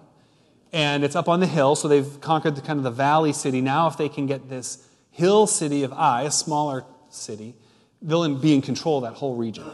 And 0.73 1.05
it's 1.05 1.17
up 1.17 1.29
on 1.29 1.41
the 1.41 1.47
hill, 1.47 1.75
so 1.75 1.89
they've 1.89 2.21
conquered 2.21 2.55
the, 2.55 2.63
kind 2.63 2.79
of 2.79 2.85
the 2.85 2.91
valley 2.91 3.33
city. 3.33 3.61
Now, 3.61 3.89
if 3.89 3.97
they 3.97 4.09
can 4.09 4.27
get 4.27 4.49
this 4.49 4.87
hill 5.11 5.47
city 5.47 5.83
of 5.83 5.93
Ai, 5.93 6.23
a 6.23 6.31
smaller 6.31 6.85
city, 7.11 7.55
they'll 8.01 8.35
be 8.37 8.55
in 8.55 8.63
control 8.63 9.05
of 9.05 9.13
that 9.13 9.19
whole 9.19 9.35
region. 9.35 9.65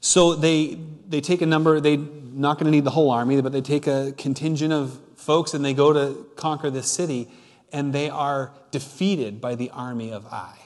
So 0.00 0.34
they, 0.34 0.78
they 1.08 1.20
take 1.20 1.42
a 1.42 1.46
number, 1.46 1.78
they're 1.78 1.96
not 1.96 2.58
going 2.58 2.66
to 2.66 2.72
need 2.72 2.84
the 2.84 2.90
whole 2.90 3.10
army, 3.10 3.40
but 3.40 3.52
they 3.52 3.60
take 3.60 3.86
a 3.86 4.12
contingent 4.18 4.72
of 4.72 4.98
folks 5.16 5.54
and 5.54 5.64
they 5.64 5.74
go 5.74 5.92
to 5.92 6.26
conquer 6.34 6.70
this 6.70 6.90
city 6.90 7.28
and 7.72 7.92
they 7.92 8.10
are 8.10 8.52
defeated 8.70 9.40
by 9.40 9.54
the 9.54 9.70
army 9.70 10.12
of 10.12 10.26
Ai. 10.26 10.58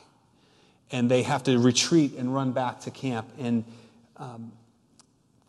And 0.90 1.10
they 1.10 1.22
have 1.22 1.42
to 1.44 1.58
retreat 1.58 2.14
and 2.16 2.34
run 2.34 2.52
back 2.52 2.80
to 2.80 2.90
camp. 2.90 3.28
And 3.38 3.64
um, 4.16 4.52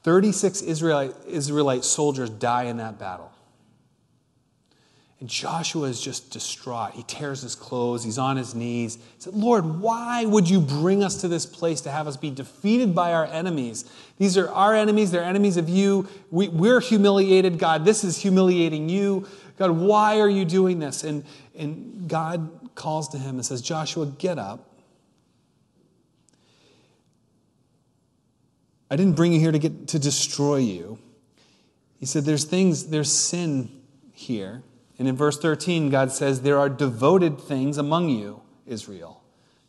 36 0.03 0.61
Israelite, 0.61 1.13
Israelite 1.27 1.83
soldiers 1.83 2.29
die 2.29 2.63
in 2.63 2.77
that 2.77 2.97
battle. 2.97 3.31
And 5.19 5.27
Joshua 5.27 5.87
is 5.87 5.99
just 5.99 6.29
distraught. 6.29 6.91
He 6.93 7.01
tears 7.03 7.41
his 7.41 7.55
clothes. 7.55 8.03
He's 8.03 8.19
on 8.19 8.37
his 8.37 8.53
knees. 8.53 8.95
He 8.95 9.01
said, 9.17 9.33
Lord, 9.33 9.79
why 9.79 10.25
would 10.25 10.47
you 10.47 10.61
bring 10.61 11.03
us 11.03 11.21
to 11.21 11.27
this 11.27 11.45
place 11.45 11.81
to 11.81 11.91
have 11.91 12.07
us 12.07 12.17
be 12.17 12.29
defeated 12.29 12.93
by 12.93 13.13
our 13.13 13.25
enemies? 13.25 13.85
These 14.19 14.37
are 14.37 14.47
our 14.49 14.75
enemies. 14.75 15.09
They're 15.09 15.23
enemies 15.23 15.57
of 15.57 15.69
you. 15.69 16.07
We, 16.29 16.49
we're 16.49 16.79
humiliated. 16.79 17.57
God, 17.57 17.83
this 17.83 18.03
is 18.03 18.17
humiliating 18.17 18.89
you. 18.89 19.27
God, 19.57 19.71
why 19.71 20.19
are 20.19 20.29
you 20.29 20.45
doing 20.45 20.77
this? 20.77 21.03
And, 21.03 21.23
and 21.57 22.07
God 22.07 22.75
calls 22.75 23.09
to 23.09 23.17
him 23.17 23.35
and 23.35 23.45
says, 23.45 23.63
Joshua, 23.63 24.05
get 24.05 24.37
up. 24.37 24.67
I 28.91 28.95
didn't 28.95 29.13
bring 29.13 29.33
you 29.33 29.39
here 29.39 29.51
to 29.51 29.59
get 29.59 29.87
to 29.89 29.99
destroy 29.99 30.57
you. 30.57 30.99
He 31.99 32.05
said, 32.05 32.23
There's 32.23 32.45
things, 32.45 32.87
there's 32.87 33.11
sin 33.11 33.69
here. 34.13 34.61
And 34.99 35.07
in 35.07 35.15
verse 35.15 35.37
13, 35.37 35.89
God 35.89 36.11
says, 36.11 36.41
There 36.41 36.57
are 36.57 36.69
devoted 36.69 37.39
things 37.39 37.77
among 37.77 38.09
you, 38.09 38.41
Israel. 38.65 39.21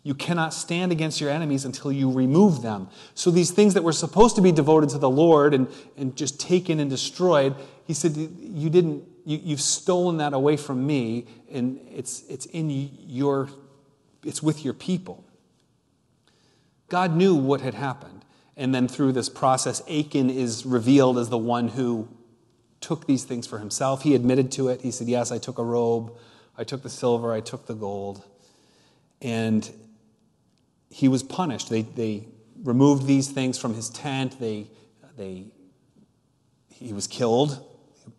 You 0.03 0.15
cannot 0.15 0.55
stand 0.55 0.91
against 0.91 1.21
your 1.21 1.29
enemies 1.29 1.65
until 1.65 1.93
you 1.93 2.11
remove 2.11 2.63
them. 2.63 2.89
So, 3.15 3.31
these 3.31 3.51
things 3.51 3.75
that 3.75 3.83
were 3.85 3.93
supposed 3.93 4.37
to 4.37 4.43
be 4.43 4.53
devoted 4.53 4.89
to 4.91 4.99
the 4.99 5.11
Lord 5.11 5.53
and, 5.53 5.69
and 5.97 6.17
just 6.17 6.41
taken 6.41 6.81
and 6.81 6.89
destroyed, 6.89 7.55
he 7.87 7.93
said, 7.93 8.17
You 8.17 8.71
didn't 8.71 9.05
you, 9.29 9.39
you've 9.45 9.61
stolen 9.61 10.17
that 10.17 10.33
away 10.33 10.57
from 10.57 10.87
me, 10.87 11.27
and 11.53 11.79
it's, 11.95 12.23
it's 12.31 12.47
in 12.47 12.71
your, 13.07 13.51
it's 14.25 14.43
with 14.43 14.65
your 14.65 14.73
people. 14.73 15.23
God 16.89 17.15
knew 17.15 17.35
what 17.35 17.61
had 17.61 17.75
happened. 17.75 18.25
And 18.57 18.75
then 18.75 18.89
through 18.89 19.13
this 19.13 19.29
process, 19.29 19.83
Achan 19.83 20.31
is 20.31 20.65
revealed 20.65 21.19
as 21.19 21.29
the 21.29 21.39
one 21.39 21.69
who 21.69 22.09
took 22.81 23.07
these 23.07 23.25
things 23.25 23.47
for 23.47 23.59
himself. 23.59 24.03
He 24.03 24.15
admitted 24.15 24.53
to 24.53 24.69
it. 24.69 24.83
He 24.83 24.91
said, 24.91 25.09
Yes, 25.09 25.33
I 25.33 25.39
took 25.39 25.59
a 25.59 25.65
robe, 25.65 26.13
I 26.57 26.65
took 26.65 26.83
the 26.83 26.91
silver, 26.91 27.33
I 27.33 27.41
took 27.41 27.67
the 27.67 27.75
gold. 27.75 28.25
And 29.21 29.69
he 30.91 31.09
was 31.09 31.23
punished. 31.23 31.71
They, 31.71 31.83
they 31.83 32.29
removed 32.63 33.07
these 33.07 33.29
things 33.29 33.59
from 33.59 33.75
his 33.75 33.91
tent. 33.91 34.39
They, 34.41 34.69
they, 35.17 35.47
he 36.73 36.93
was 36.93 37.07
killed. 37.07 37.65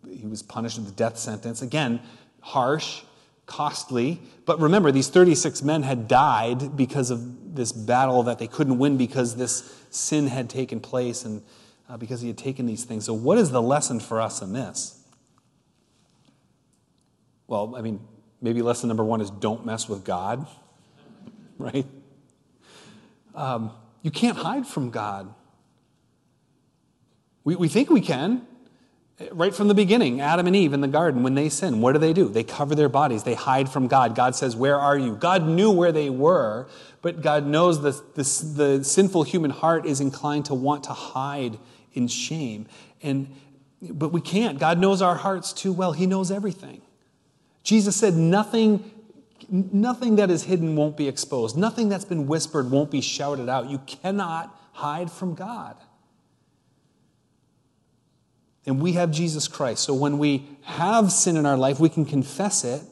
He 0.08 0.26
was 0.26 0.42
punished 0.42 0.78
with 0.78 0.86
the 0.86 0.92
death 0.92 1.18
sentence. 1.18 1.62
Again, 1.62 2.00
harsh, 2.40 3.02
costly. 3.46 4.20
But 4.46 4.60
remember, 4.60 4.92
these 4.92 5.08
36 5.08 5.62
men 5.62 5.82
had 5.82 6.06
died 6.06 6.76
because 6.76 7.10
of 7.10 7.54
this 7.54 7.72
battle 7.72 8.22
that 8.24 8.38
they 8.38 8.46
couldn't 8.46 8.78
win 8.78 8.96
because 8.96 9.36
this 9.36 9.74
sin 9.90 10.28
had 10.28 10.48
taken 10.48 10.80
place 10.80 11.24
and 11.24 11.42
uh, 11.90 11.96
because 11.96 12.20
he 12.20 12.28
had 12.28 12.38
taken 12.38 12.66
these 12.66 12.84
things. 12.84 13.04
So, 13.04 13.12
what 13.12 13.36
is 13.36 13.50
the 13.50 13.60
lesson 13.60 13.98
for 13.98 14.20
us 14.20 14.40
in 14.42 14.52
this? 14.52 15.02
Well, 17.48 17.74
I 17.76 17.82
mean, 17.82 18.00
maybe 18.40 18.62
lesson 18.62 18.86
number 18.86 19.02
one 19.02 19.20
is 19.20 19.28
don't 19.28 19.66
mess 19.66 19.88
with 19.88 20.04
God, 20.04 20.46
right? 21.58 21.86
Um, 23.34 23.72
you 24.02 24.12
can't 24.12 24.38
hide 24.38 24.66
from 24.66 24.90
God. 24.90 25.34
We, 27.42 27.56
we 27.56 27.68
think 27.68 27.90
we 27.90 28.00
can. 28.00 28.46
Right 29.32 29.54
from 29.54 29.68
the 29.68 29.74
beginning, 29.74 30.22
Adam 30.22 30.46
and 30.46 30.56
Eve 30.56 30.72
in 30.72 30.80
the 30.80 30.88
garden, 30.88 31.22
when 31.22 31.34
they 31.34 31.50
sin, 31.50 31.82
what 31.82 31.92
do 31.92 31.98
they 31.98 32.14
do? 32.14 32.30
They 32.30 32.42
cover 32.42 32.74
their 32.74 32.88
bodies, 32.88 33.24
they 33.24 33.34
hide 33.34 33.68
from 33.68 33.86
God. 33.86 34.14
God 34.14 34.34
says, 34.34 34.56
Where 34.56 34.78
are 34.78 34.96
you? 34.96 35.14
God 35.14 35.46
knew 35.46 35.70
where 35.70 35.92
they 35.92 36.08
were, 36.08 36.68
but 37.02 37.20
God 37.20 37.44
knows 37.44 37.82
that 37.82 38.14
the, 38.14 38.22
the 38.78 38.84
sinful 38.84 39.24
human 39.24 39.50
heart 39.50 39.84
is 39.84 40.00
inclined 40.00 40.46
to 40.46 40.54
want 40.54 40.84
to 40.84 40.94
hide 40.94 41.58
in 41.92 42.08
shame. 42.08 42.66
And, 43.02 43.34
but 43.82 44.12
we 44.12 44.20
can't. 44.20 44.58
God 44.58 44.78
knows 44.78 45.02
our 45.02 45.16
hearts 45.16 45.52
too 45.52 45.72
well, 45.72 45.92
He 45.92 46.06
knows 46.06 46.30
everything. 46.30 46.82
Jesus 47.62 47.96
said, 47.96 48.14
Nothing 48.14 48.90
nothing 49.48 50.16
that 50.16 50.30
is 50.30 50.44
hidden 50.44 50.76
won't 50.76 50.96
be 50.96 51.08
exposed. 51.08 51.56
Nothing 51.56 51.88
that's 51.88 52.04
been 52.04 52.26
whispered 52.26 52.70
won't 52.70 52.90
be 52.90 53.00
shouted 53.00 53.48
out. 53.48 53.70
You 53.70 53.78
cannot 53.78 54.56
hide 54.72 55.10
from 55.10 55.34
God. 55.34 55.76
And 58.66 58.80
we 58.80 58.92
have 58.92 59.10
Jesus 59.10 59.48
Christ. 59.48 59.82
So 59.82 59.94
when 59.94 60.18
we 60.18 60.46
have 60.62 61.10
sin 61.10 61.36
in 61.36 61.46
our 61.46 61.56
life, 61.56 61.80
we 61.80 61.88
can 61.88 62.04
confess 62.04 62.64
it. 62.64 62.82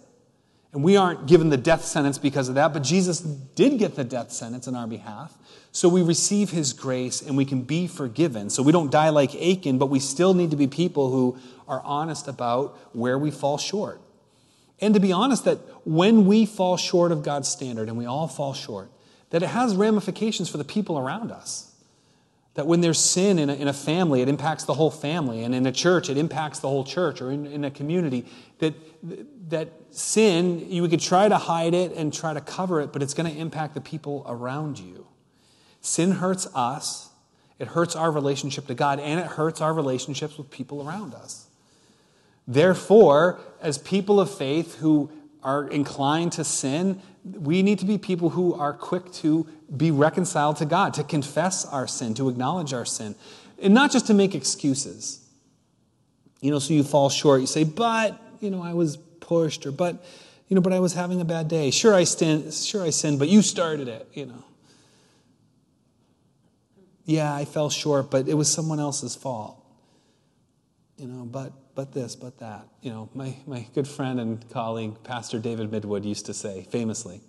And 0.72 0.85
we 0.85 0.96
aren't 0.96 1.26
given 1.26 1.48
the 1.48 1.57
death 1.57 1.85
sentence 1.85 2.18
because 2.18 2.48
of 2.48 2.57
that, 2.57 2.74
but 2.74 2.83
Jesus 2.83 3.20
did 3.20 3.78
get 3.78 3.94
the 3.94 4.04
death 4.04 4.31
sentence 4.31 4.66
in 4.66 4.76
our 4.76 4.87
behalf. 4.87 5.33
So 5.72 5.88
we 5.88 6.02
receive 6.02 6.50
his 6.50 6.72
grace 6.72 7.22
and 7.22 7.37
we 7.37 7.44
can 7.44 7.62
be 7.62 7.87
forgiven. 7.87 8.50
So 8.50 8.62
we 8.62 8.72
don't 8.72 8.90
die 8.90 9.09
like 9.09 9.35
Achan, 9.35 9.78
but 9.78 9.87
we 9.87 9.98
still 9.98 10.35
need 10.35 10.50
to 10.50 10.57
be 10.57 10.66
people 10.66 11.11
who 11.11 11.38
are 11.66 11.81
honest 11.85 12.28
about 12.28 12.76
where 12.92 13.18
we 13.18 13.31
fall 13.31 13.57
short. 13.57 14.00
And 14.81 14.94
to 14.94 15.00
be 15.00 15.11
honest, 15.11 15.44
that 15.44 15.59
when 15.87 16.26
we 16.26 16.46
fall 16.46 16.76
short 16.76 17.12
of 17.12 17.22
God's 17.22 17.48
standard, 17.48 17.88
and 17.88 17.96
we 17.98 18.07
all 18.07 18.28
fall 18.28 18.54
short, 18.54 18.90
that 19.31 19.42
it 19.42 19.48
has 19.48 19.74
ramifications 19.74 20.48
for 20.48 20.57
the 20.59 20.64
people 20.64 20.98
around 20.98 21.33
us. 21.33 21.67
That 22.59 22.66
when 22.66 22.81
there's 22.81 22.99
sin 22.99 23.38
in 23.38 23.51
a, 23.51 23.55
in 23.55 23.68
a 23.68 23.73
family, 23.73 24.21
it 24.21 24.29
impacts 24.29 24.64
the 24.64 24.75
whole 24.75 24.90
family. 24.90 25.44
And 25.44 25.55
in 25.55 25.64
a 25.64 25.71
church, 25.71 26.11
it 26.11 26.18
impacts 26.18 26.59
the 26.59 26.68
whole 26.68 26.83
church, 26.83 27.23
or 27.23 27.31
in, 27.31 27.47
in 27.47 27.64
a 27.64 27.71
community. 27.71 28.27
That, 28.59 28.75
that 29.51 29.68
sin, 29.92 30.68
you 30.68 30.88
could 30.88 30.99
try 30.99 31.29
to 31.29 31.37
hide 31.37 31.73
it 31.73 31.92
and 31.92 32.12
try 32.12 32.35
to 32.35 32.40
cover 32.40 32.81
it, 32.81 32.92
but 32.92 33.01
it's 33.01 33.14
going 33.14 33.33
to 33.33 33.38
impact 33.40 33.75
the 33.75 33.81
people 33.81 34.25
around 34.27 34.81
you. 34.81 35.07
Sin 35.83 36.11
hurts 36.11 36.49
us, 36.53 37.11
it 37.61 37.68
hurts 37.68 37.94
our 37.94 38.11
relationship 38.11 38.66
to 38.66 38.75
God, 38.75 38.99
and 38.99 39.21
it 39.21 39.27
hurts 39.27 39.61
our 39.61 39.73
relationships 39.73 40.37
with 40.37 40.51
people 40.51 40.85
around 40.85 41.14
us. 41.14 41.47
Therefore, 42.49 43.38
as 43.62 43.79
people 43.79 44.18
of 44.18 44.37
faith 44.37 44.81
who 44.81 45.12
are 45.42 45.68
inclined 45.68 46.33
to 46.33 46.44
sin, 46.44 47.01
we 47.24 47.62
need 47.62 47.79
to 47.79 47.85
be 47.85 47.98
people 47.98 48.31
who 48.31 48.55
are 48.55 48.72
quick 48.72 49.12
to 49.12 49.46
be 49.77 49.90
reconciled 49.90 50.57
to 50.57 50.64
God, 50.64 50.94
to 50.94 51.05
confess 51.05 51.64
our 51.64 51.87
sin, 51.87 52.14
to 52.14 52.29
acknowledge 52.29 52.72
our 52.72 52.85
sin, 52.85 53.14
and 53.61 53.74
not 53.74 53.90
just 53.90 54.07
to 54.07 54.14
make 54.14 54.35
excuses. 54.35 55.24
You 56.40 56.51
know, 56.51 56.59
so 56.59 56.72
you 56.72 56.85
fall 56.85 57.11
short, 57.11 57.40
you 57.40 57.46
say, 57.46 57.64
but, 57.64 58.20
you 58.40 58.51
know, 58.51 58.62
I 58.62 58.72
was 58.72 58.96
pushed, 58.96 59.66
or 59.66 59.72
but, 59.72 60.05
you 60.48 60.55
know, 60.55 60.61
but 60.61 60.72
I 60.72 60.81
was 60.81 60.94
having 60.94 61.20
a 61.20 61.24
bad 61.24 61.48
day. 61.48 61.70
Sure, 61.70 61.94
I 61.94 62.05
sinned, 62.05 62.55
sure, 62.55 62.85
I 62.85 62.90
sinned, 62.90 63.18
but 63.18 63.29
you 63.29 63.42
started 63.42 63.88
it, 63.88 64.09
you 64.14 64.27
know. 64.27 64.44
Yeah, 67.05 67.35
I 67.35 67.44
fell 67.44 67.70
short, 67.70 68.11
but 68.11 68.29
it 68.29 68.35
was 68.35 68.53
someone 68.53 68.79
else's 68.79 69.16
fault. 69.16 69.58
You 70.98 71.06
know, 71.06 71.24
but 71.24 71.52
but 71.78 71.92
this, 71.92 72.16
but 72.16 72.38
that. 72.40 72.66
You 72.82 72.90
know, 72.90 73.08
my, 73.14 73.37
my 73.46 73.64
good 73.72 73.87
friend 73.87 74.18
and 74.18 74.50
colleague, 74.50 75.00
Pastor 75.04 75.38
David 75.38 75.70
Midwood, 75.70 76.04
used 76.04 76.26
to 76.26 76.34
say 76.34 76.66
famously, 76.72 77.20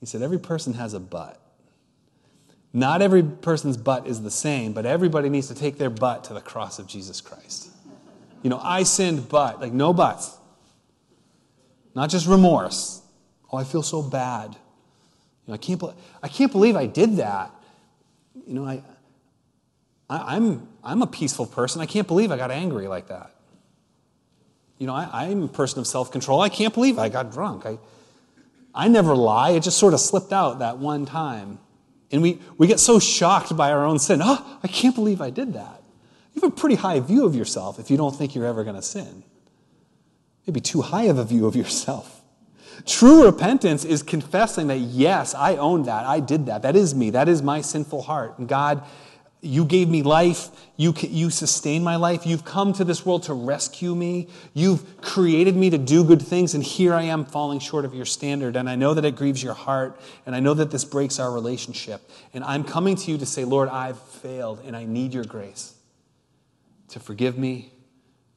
he 0.00 0.04
said, 0.04 0.20
Every 0.20 0.38
person 0.38 0.74
has 0.74 0.92
a 0.92 1.00
butt. 1.00 1.40
Not 2.74 3.00
every 3.00 3.22
person's 3.22 3.78
butt 3.78 4.06
is 4.06 4.20
the 4.20 4.30
same, 4.30 4.74
but 4.74 4.84
everybody 4.84 5.30
needs 5.30 5.48
to 5.48 5.54
take 5.54 5.78
their 5.78 5.88
butt 5.88 6.24
to 6.24 6.34
the 6.34 6.42
cross 6.42 6.78
of 6.78 6.86
Jesus 6.86 7.22
Christ. 7.22 7.70
You 8.42 8.50
know, 8.50 8.60
I 8.62 8.82
sinned, 8.82 9.30
but, 9.30 9.62
like, 9.62 9.72
no 9.72 9.94
buts. 9.94 10.36
Not 11.94 12.10
just 12.10 12.26
remorse. 12.26 13.00
Oh, 13.50 13.56
I 13.56 13.64
feel 13.64 13.82
so 13.82 14.02
bad. 14.02 14.50
You 14.50 14.58
know, 15.48 15.54
I, 15.54 15.56
can't, 15.56 15.82
I 16.22 16.28
can't 16.28 16.52
believe 16.52 16.76
I 16.76 16.84
did 16.84 17.16
that. 17.16 17.50
You 18.46 18.52
know, 18.52 18.66
I, 18.66 18.82
I, 20.08 20.36
I'm, 20.36 20.68
I'm 20.82 21.02
a 21.02 21.06
peaceful 21.06 21.46
person. 21.46 21.80
I 21.80 21.86
can't 21.86 22.06
believe 22.06 22.30
I 22.30 22.36
got 22.36 22.50
angry 22.50 22.88
like 22.88 23.08
that. 23.08 23.34
You 24.78 24.86
know, 24.86 24.94
I, 24.94 25.26
am 25.26 25.44
a 25.44 25.48
person 25.48 25.78
of 25.78 25.86
self 25.86 26.10
control. 26.10 26.40
I 26.40 26.48
can't 26.48 26.74
believe 26.74 26.98
I 26.98 27.08
got 27.08 27.32
drunk. 27.32 27.64
I, 27.64 27.78
I 28.74 28.88
never 28.88 29.14
lie. 29.14 29.50
It 29.50 29.62
just 29.62 29.78
sort 29.78 29.94
of 29.94 30.00
slipped 30.00 30.32
out 30.32 30.58
that 30.58 30.78
one 30.78 31.06
time. 31.06 31.58
And 32.10 32.22
we, 32.22 32.40
we 32.58 32.66
get 32.66 32.80
so 32.80 32.98
shocked 32.98 33.56
by 33.56 33.70
our 33.70 33.84
own 33.84 33.98
sin. 33.98 34.20
Oh, 34.22 34.58
I 34.62 34.68
can't 34.68 34.94
believe 34.94 35.20
I 35.20 35.30
did 35.30 35.54
that. 35.54 35.82
You 36.34 36.42
have 36.42 36.52
a 36.52 36.54
pretty 36.54 36.74
high 36.74 37.00
view 37.00 37.24
of 37.24 37.34
yourself 37.34 37.78
if 37.78 37.90
you 37.90 37.96
don't 37.96 38.14
think 38.14 38.34
you're 38.34 38.46
ever 38.46 38.64
going 38.64 38.76
to 38.76 38.82
sin. 38.82 39.22
Maybe 40.46 40.60
too 40.60 40.82
high 40.82 41.04
of 41.04 41.18
a 41.18 41.24
view 41.24 41.46
of 41.46 41.56
yourself. 41.56 42.22
True 42.86 43.24
repentance 43.24 43.84
is 43.84 44.02
confessing 44.02 44.66
that, 44.66 44.78
yes, 44.78 45.34
I 45.34 45.56
own 45.56 45.84
that. 45.84 46.04
I 46.04 46.20
did 46.20 46.46
that. 46.46 46.62
That 46.62 46.74
is 46.74 46.94
me. 46.94 47.10
That 47.10 47.28
is 47.28 47.42
my 47.42 47.60
sinful 47.60 48.02
heart. 48.02 48.38
And 48.38 48.48
God 48.48 48.84
you 49.44 49.64
gave 49.64 49.88
me 49.88 50.02
life. 50.02 50.48
You, 50.76 50.94
you 51.00 51.30
sustain 51.30 51.84
my 51.84 51.96
life. 51.96 52.26
You've 52.26 52.44
come 52.44 52.72
to 52.74 52.84
this 52.84 53.04
world 53.04 53.24
to 53.24 53.34
rescue 53.34 53.94
me. 53.94 54.28
You've 54.54 55.00
created 55.00 55.54
me 55.54 55.70
to 55.70 55.78
do 55.78 56.04
good 56.04 56.22
things, 56.22 56.54
and 56.54 56.64
here 56.64 56.94
I 56.94 57.02
am 57.02 57.24
falling 57.24 57.58
short 57.58 57.84
of 57.84 57.94
your 57.94 58.06
standard. 58.06 58.56
And 58.56 58.68
I 58.68 58.74
know 58.74 58.94
that 58.94 59.04
it 59.04 59.16
grieves 59.16 59.42
your 59.42 59.54
heart, 59.54 60.00
and 60.26 60.34
I 60.34 60.40
know 60.40 60.54
that 60.54 60.70
this 60.70 60.84
breaks 60.84 61.20
our 61.20 61.30
relationship. 61.30 62.10
And 62.32 62.42
I'm 62.42 62.64
coming 62.64 62.96
to 62.96 63.10
you 63.10 63.18
to 63.18 63.26
say, 63.26 63.44
Lord, 63.44 63.68
I've 63.68 64.00
failed, 64.00 64.62
and 64.64 64.74
I 64.74 64.84
need 64.84 65.14
your 65.14 65.24
grace 65.24 65.74
to 66.88 67.00
forgive 67.00 67.36
me, 67.38 67.72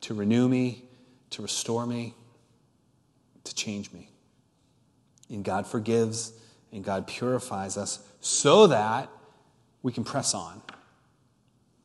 to 0.02 0.13
renew 0.13 0.48
me, 0.48 0.84
to 1.32 1.41
restore 1.41 1.86
me, 1.86 2.15
to 3.43 3.56
change 3.56 3.91
me. 3.91 4.10
And 5.30 5.43
God 5.43 5.67
forgives, 5.67 6.34
and 6.72 6.84
God 6.84 7.08
purifies 7.08 7.78
us 7.78 8.00
so 8.20 8.67
that 8.67 9.10
we 9.84 9.91
can 9.91 10.04
press 10.04 10.34
on 10.34 10.62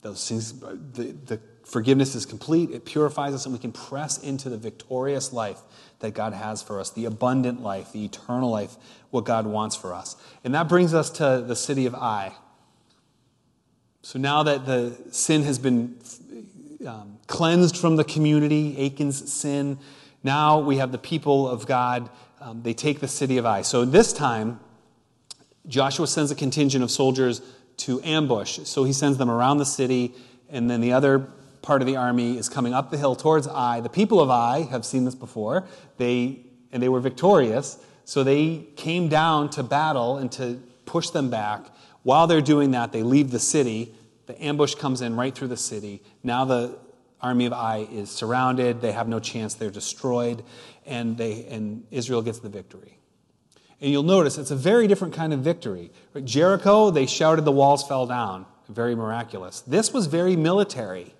those 0.03 0.29
things, 0.29 0.53
the, 0.61 1.15
the 1.27 1.41
forgiveness 1.65 2.15
is 2.15 2.27
complete, 2.27 2.71
it 2.71 2.85
purifies 2.85 3.33
us, 3.33 3.47
and 3.47 3.53
we 3.53 3.59
can 3.59 3.73
press 3.73 4.19
into 4.19 4.49
the 4.49 4.59
victorious 4.59 5.33
life 5.33 5.61
that 6.01 6.13
God 6.13 6.33
has 6.33 6.63
for 6.63 6.81
us, 6.81 6.91
the 6.91 7.05
abundant 7.05 7.63
life, 7.63 7.93
the 7.93 8.05
eternal 8.05 8.51
life, 8.51 8.77
what 9.11 9.25
God 9.25 9.47
wants 9.47 9.77
for 9.77 9.95
us. 9.95 10.17
And 10.45 10.55
that 10.55 10.69
brings 10.69 10.93
us 10.93 11.09
to 11.11 11.45
the 11.47 11.57
city 11.57 11.87
of 11.87 11.95
Ai. 11.95 12.33
So 14.03 14.19
now 14.19 14.43
that 14.43 14.67
the 14.67 14.99
sin 15.13 15.45
has 15.45 15.61
been 15.61 15.97
um, 16.85 17.19
cleansed 17.29 17.77
from 17.77 17.95
the 17.95 18.05
community, 18.05 18.77
Achan's 18.79 19.33
sin, 19.33 19.79
now 20.25 20.59
we 20.59 20.79
have 20.79 20.91
the 20.91 20.99
people 20.99 21.49
of 21.49 21.67
God. 21.67 22.11
Um, 22.41 22.63
they 22.63 22.75
take 22.75 22.99
the 22.99 23.09
city 23.09 23.39
of 23.39 23.47
Ai. 23.47 23.63
So 23.63 23.85
this 23.85 24.13
time, 24.13 24.59
Joshua 25.69 26.09
sends 26.09 26.33
a 26.33 26.35
contingent 26.35 26.83
of 26.83 26.91
soldiers 26.91 27.41
to 27.85 28.01
ambush. 28.03 28.61
So 28.65 28.85
he 28.85 28.93
sends 28.93 29.19
them 29.19 29.31
around 29.31 29.59
the 29.59 29.67
city, 29.67 30.15
and 30.49 30.71
then 30.71 30.81
the 30.81 30.93
other 30.93 31.29
part 31.63 31.81
of 31.81 31.87
the 31.87 31.97
army 31.97 32.37
is 32.37 32.49
coming 32.49 32.75
up 32.75 32.91
the 32.91 32.99
hill 32.99 33.15
towards 33.15 33.47
Ai. 33.47 33.81
The 33.81 33.89
people 33.89 34.21
of 34.21 34.31
Ai 34.31 34.63
have 34.71 34.85
seen 34.85 35.05
this 35.05 35.15
before. 35.15 35.65
They 35.97 36.47
and 36.73 36.83
they 36.83 36.89
were 36.89 37.01
victorious, 37.01 37.79
so 38.05 38.25
they 38.25 38.67
came 38.77 39.09
down 39.09 39.51
to 39.51 39.63
battle 39.63 40.17
and 40.17 40.33
to 40.33 40.63
push 40.87 41.11
them 41.11 41.29
back. 41.29 41.67
While 42.03 42.27
they're 42.27 42.41
doing 42.41 42.71
that, 42.73 42.93
they 42.93 43.03
leave 43.03 43.31
the 43.31 43.39
city. 43.39 43.95
The 44.27 44.43
ambush 44.43 44.75
comes 44.75 45.03
in 45.03 45.15
right 45.15 45.35
through 45.35 45.49
the 45.49 45.57
city. 45.57 46.03
Now 46.23 46.45
the 46.45 46.79
army 47.21 47.47
of 47.47 47.53
Ai 47.53 47.87
is 47.93 48.11
surrounded. 48.11 48.81
They 48.81 48.93
have 48.93 49.07
no 49.07 49.21
chance. 49.21 49.55
They're 49.55 49.71
destroyed. 49.71 50.43
And, 50.87 51.17
they, 51.17 51.45
and 51.47 51.87
Israel 51.91 52.23
gets 52.23 52.41
the 52.41 52.49
victory. 52.49 52.99
And 53.83 53.91
you'll 53.91 54.05
notice 54.05 54.39
it's 54.39 54.53
a 54.53 54.57
very 54.57 54.87
different 54.87 55.13
kind 55.13 55.33
of 55.33 55.41
victory. 55.41 55.91
Jericho, 56.23 56.93
they 56.93 57.05
shouted, 57.05 57.45
the 57.45 57.51
walls 57.51 57.87
fell 57.87 58.07
down. 58.07 58.47
Very 58.69 58.95
miraculous. 58.95 59.61
This 59.63 59.93
was 59.93 60.07
very 60.07 60.37
military. 60.37 61.13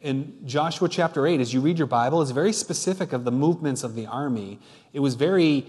In 0.00 0.44
Joshua 0.44 0.88
chapter 0.88 1.24
8, 1.24 1.40
as 1.40 1.54
you 1.54 1.60
read 1.60 1.78
your 1.78 1.86
Bible, 1.86 2.20
it's 2.20 2.32
very 2.32 2.52
specific 2.52 3.12
of 3.12 3.24
the 3.24 3.30
movements 3.30 3.84
of 3.84 3.94
the 3.94 4.06
army. 4.06 4.58
It 4.92 5.00
was 5.00 5.14
very 5.14 5.66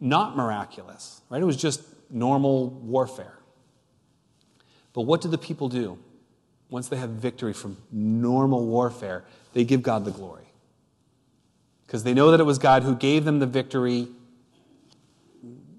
not 0.00 0.34
miraculous, 0.34 1.20
right? 1.28 1.42
It 1.42 1.44
was 1.44 1.58
just 1.58 1.82
normal 2.10 2.70
warfare. 2.70 3.38
But 4.94 5.02
what 5.02 5.20
do 5.20 5.28
the 5.28 5.38
people 5.38 5.68
do? 5.68 5.98
Once 6.70 6.88
they 6.88 6.96
have 6.96 7.10
victory 7.10 7.52
from 7.52 7.76
normal 7.92 8.64
warfare, 8.64 9.24
they 9.52 9.64
give 9.64 9.82
God 9.82 10.06
the 10.06 10.10
glory. 10.10 10.46
Because 11.86 12.02
they 12.02 12.14
know 12.14 12.30
that 12.30 12.40
it 12.40 12.44
was 12.44 12.58
God 12.58 12.82
who 12.82 12.96
gave 12.96 13.26
them 13.26 13.40
the 13.40 13.46
victory 13.46 14.08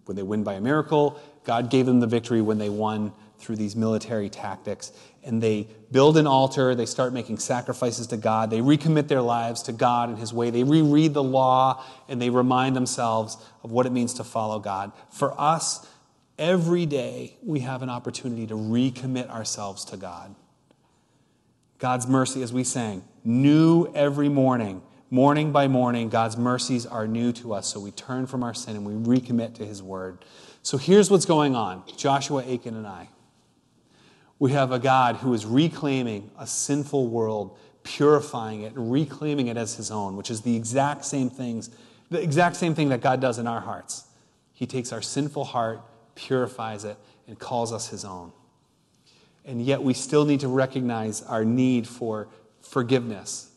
when 0.06 0.16
they 0.16 0.24
win 0.24 0.44
by 0.44 0.54
a 0.54 0.62
miracle. 0.62 1.20
God 1.44 1.70
gave 1.70 1.86
them 1.86 2.00
the 2.00 2.08
victory 2.08 2.42
when 2.42 2.58
they 2.58 2.70
won 2.70 3.12
through 3.42 3.56
these 3.56 3.76
military 3.76 4.30
tactics. 4.30 4.92
And 5.24 5.42
they 5.42 5.68
build 5.92 6.18
an 6.18 6.28
altar, 6.28 6.74
they 6.74 6.86
start 6.86 7.14
making 7.14 7.40
sacrifices 7.40 8.08
to 8.08 8.18
God, 8.18 8.50
they 8.50 8.60
recommit 8.60 9.08
their 9.08 9.22
lives 9.22 9.64
to 9.64 9.72
God 9.72 10.10
and 10.10 10.18
His 10.18 10.34
way, 10.34 10.50
they 10.50 10.64
reread 10.64 11.14
the 11.14 11.24
law, 11.24 11.84
and 12.08 12.22
they 12.22 12.30
remind 12.30 12.76
themselves 12.76 13.38
of 13.64 13.72
what 13.72 13.86
it 13.86 13.92
means 13.92 14.14
to 14.16 14.24
follow 14.24 14.60
God. 14.60 14.92
For 15.12 15.40
us, 15.40 15.88
every 16.38 16.86
day 16.86 17.38
we 17.44 17.60
have 17.60 17.84
an 17.84 17.90
opportunity 17.90 18.48
to 18.48 18.56
recommit 18.56 19.30
ourselves 19.30 19.86
to 19.86 19.98
God. 19.98 20.36
God's 21.78 22.08
mercy, 22.08 22.44
as 22.44 22.54
we 22.54 22.64
sang, 22.64 23.04
new 23.24 23.92
every 23.94 24.30
morning. 24.30 24.82
Morning 25.14 25.52
by 25.52 25.68
morning, 25.68 26.08
God's 26.08 26.38
mercies 26.38 26.86
are 26.86 27.06
new 27.06 27.34
to 27.34 27.54
us. 27.54 27.68
So 27.68 27.82
we 27.82 27.92
turn 27.92 28.28
from 28.28 28.44
our 28.44 28.54
sin 28.54 28.78
and 28.78 28.86
we 28.86 28.94
recommit 28.94 29.56
to 29.56 29.66
His 29.66 29.84
word. 29.84 30.24
So 30.64 30.78
here's 30.78 31.12
what's 31.12 31.26
going 31.26 31.54
on 31.54 31.84
Joshua, 31.98 32.50
Achan 32.50 32.78
and 32.78 32.88
Ai. 32.88 33.10
We 34.40 34.54
have 34.54 34.72
a 34.72 34.80
God 34.80 35.18
who 35.18 35.34
is 35.34 35.46
reclaiming 35.46 36.32
a 36.40 36.48
sinful 36.48 37.10
world, 37.10 37.58
purifying 37.84 38.62
it, 38.62 38.74
and 38.74 38.90
reclaiming 38.90 39.48
it 39.48 39.58
as 39.58 39.76
His 39.76 39.92
own, 39.92 40.16
which 40.16 40.32
is 40.32 40.44
the 40.44 40.56
exact 40.56 41.04
same 41.04 41.30
things, 41.30 41.70
the 42.10 42.22
exact 42.22 42.56
same 42.56 42.74
thing 42.74 42.88
that 42.88 43.02
God 43.02 43.20
does 43.20 43.38
in 43.38 43.48
our 43.48 43.60
hearts. 43.60 44.06
He 44.54 44.66
takes 44.66 44.94
our 44.94 45.02
sinful 45.02 45.44
heart, 45.44 45.82
purifies 46.16 46.86
it, 46.86 46.96
and 47.28 47.38
calls 47.38 47.74
us 47.74 47.90
His 47.90 48.06
own. 48.06 48.32
And 49.44 49.62
yet 49.62 49.84
we 49.84 49.94
still 49.94 50.24
need 50.24 50.40
to 50.40 50.48
recognize 50.48 51.22
our 51.24 51.44
need 51.44 51.86
for 51.86 52.30
forgiveness, 52.62 53.51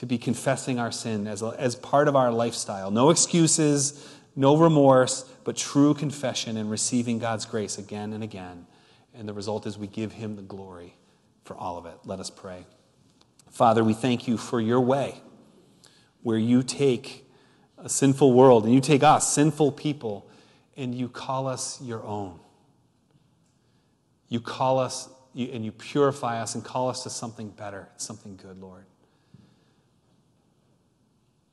to 0.00 0.06
be 0.06 0.16
confessing 0.16 0.78
our 0.78 0.90
sin 0.90 1.26
as, 1.26 1.42
as 1.42 1.76
part 1.76 2.08
of 2.08 2.16
our 2.16 2.32
lifestyle. 2.32 2.90
No 2.90 3.10
excuses, 3.10 4.08
no 4.34 4.56
remorse, 4.56 5.24
but 5.44 5.58
true 5.58 5.92
confession 5.92 6.56
and 6.56 6.70
receiving 6.70 7.18
God's 7.18 7.44
grace 7.44 7.76
again 7.76 8.14
and 8.14 8.24
again. 8.24 8.66
And 9.14 9.28
the 9.28 9.34
result 9.34 9.66
is 9.66 9.76
we 9.76 9.88
give 9.88 10.12
Him 10.12 10.36
the 10.36 10.42
glory 10.42 10.94
for 11.44 11.54
all 11.54 11.76
of 11.76 11.84
it. 11.84 11.98
Let 12.06 12.18
us 12.18 12.30
pray. 12.30 12.64
Father, 13.50 13.84
we 13.84 13.92
thank 13.92 14.26
you 14.26 14.38
for 14.38 14.58
your 14.58 14.80
way, 14.80 15.20
where 16.22 16.38
you 16.38 16.62
take 16.62 17.26
a 17.76 17.90
sinful 17.90 18.32
world 18.32 18.64
and 18.64 18.72
you 18.72 18.80
take 18.80 19.02
us, 19.02 19.30
sinful 19.30 19.72
people, 19.72 20.30
and 20.78 20.94
you 20.94 21.10
call 21.10 21.46
us 21.46 21.78
your 21.82 22.02
own. 22.04 22.40
You 24.30 24.40
call 24.40 24.78
us 24.78 25.10
and 25.34 25.62
you 25.62 25.72
purify 25.72 26.40
us 26.40 26.54
and 26.54 26.64
call 26.64 26.88
us 26.88 27.02
to 27.02 27.10
something 27.10 27.50
better, 27.50 27.90
something 27.98 28.36
good, 28.36 28.62
Lord. 28.62 28.86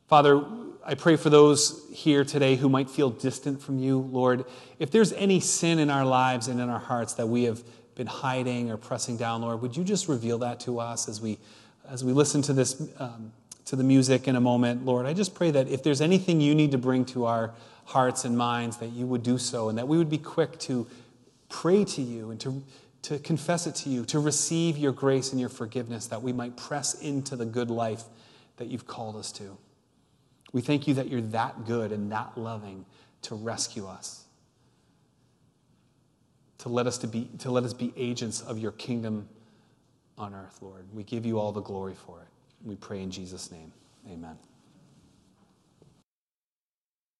Father, 0.08 0.42
I 0.86 0.96
pray 0.96 1.18
for 1.18 1.30
those 1.30 1.86
here 1.92 2.24
today 2.24 2.56
who 2.56 2.70
might 2.70 2.90
feel 2.90 3.10
distant 3.10 3.62
from 3.62 3.78
you, 3.78 4.00
Lord. 4.00 4.46
If 4.80 4.90
there's 4.90 5.12
any 5.12 5.42
sin 5.42 5.80
in 5.80 5.90
our 5.90 6.06
lives 6.06 6.48
and 6.48 6.62
in 6.62 6.70
our 6.70 6.80
hearts 6.80 7.16
that 7.16 7.28
we 7.28 7.44
have 7.44 7.62
been 7.96 8.08
hiding 8.08 8.72
or 8.72 8.78
pressing 8.78 9.18
down, 9.18 9.42
Lord, 9.42 9.62
would 9.62 9.76
you 9.76 9.84
just 9.84 10.08
reveal 10.08 10.38
that 10.40 10.62
to 10.62 10.80
us 10.80 11.10
as 11.10 11.20
we, 11.20 11.40
as 11.90 12.06
we 12.06 12.14
listen 12.14 12.42
to 12.44 12.54
this, 12.54 12.82
um, 13.00 13.34
to 13.66 13.76
the 13.76 13.84
music 13.84 14.30
in 14.30 14.38
a 14.38 14.40
moment, 14.40 14.86
Lord? 14.86 15.06
I 15.06 15.14
just 15.14 15.36
pray 15.36 15.52
that 15.52 15.68
if 15.68 15.84
there's 15.84 16.00
anything 16.00 16.40
you 16.40 16.56
need 16.56 16.72
to 16.72 16.78
bring 16.78 17.04
to 17.08 17.26
our 17.26 17.54
hearts 17.84 18.24
and 18.24 18.38
minds, 18.38 18.78
that 18.78 18.94
you 18.94 19.06
would 19.08 19.24
do 19.24 19.38
so, 19.38 19.68
and 19.68 19.78
that 19.78 19.90
we 19.90 19.98
would 19.98 20.10
be 20.10 20.18
quick 20.18 20.58
to 20.60 20.88
pray 21.50 21.84
to 21.84 22.02
you 22.02 22.32
and 22.32 22.40
to 22.40 22.64
to 23.04 23.20
confess 23.20 23.68
it 23.68 23.76
to 23.76 23.90
you, 23.90 24.04
to 24.04 24.20
receive 24.20 24.78
your 24.78 24.92
grace 24.92 25.32
and 25.32 25.40
your 25.40 25.50
forgiveness, 25.50 26.08
that 26.08 26.22
we 26.22 26.34
might 26.34 26.58
press 26.58 26.94
into 26.96 27.36
the 27.38 27.46
good 27.46 27.70
life 27.70 28.04
that 28.58 28.68
you've 28.68 28.88
called 28.88 29.16
us 29.16 29.32
to. 29.32 29.58
We 30.54 30.62
thank 30.62 30.88
you 30.88 30.94
that 30.96 31.10
you're 31.10 31.22
that 31.22 31.66
good 31.66 31.92
and 31.92 32.12
that 32.12 32.38
loving 32.38 32.86
to 33.24 33.36
rescue 33.36 33.86
us, 33.88 34.26
to 36.60 36.70
let 36.70 36.88
us, 36.88 36.98
to 37.00 37.08
be, 37.08 37.30
to 37.40 37.52
let 37.52 37.64
us 37.64 37.74
be 37.74 37.94
agents 37.98 38.42
of 38.42 38.58
your 38.58 38.72
kingdom 38.74 39.28
on 40.18 40.34
earth, 40.34 40.60
Lord. 40.62 40.86
We 40.94 41.04
give 41.04 41.26
you 41.26 41.40
all 41.40 41.52
the 41.52 41.62
glory 41.62 41.96
for 41.96 42.22
it. 42.22 42.28
We 42.66 42.76
pray 42.76 43.02
in 43.02 43.12
Jesus' 43.12 43.52
name. 43.52 43.72
Amen. 44.10 44.38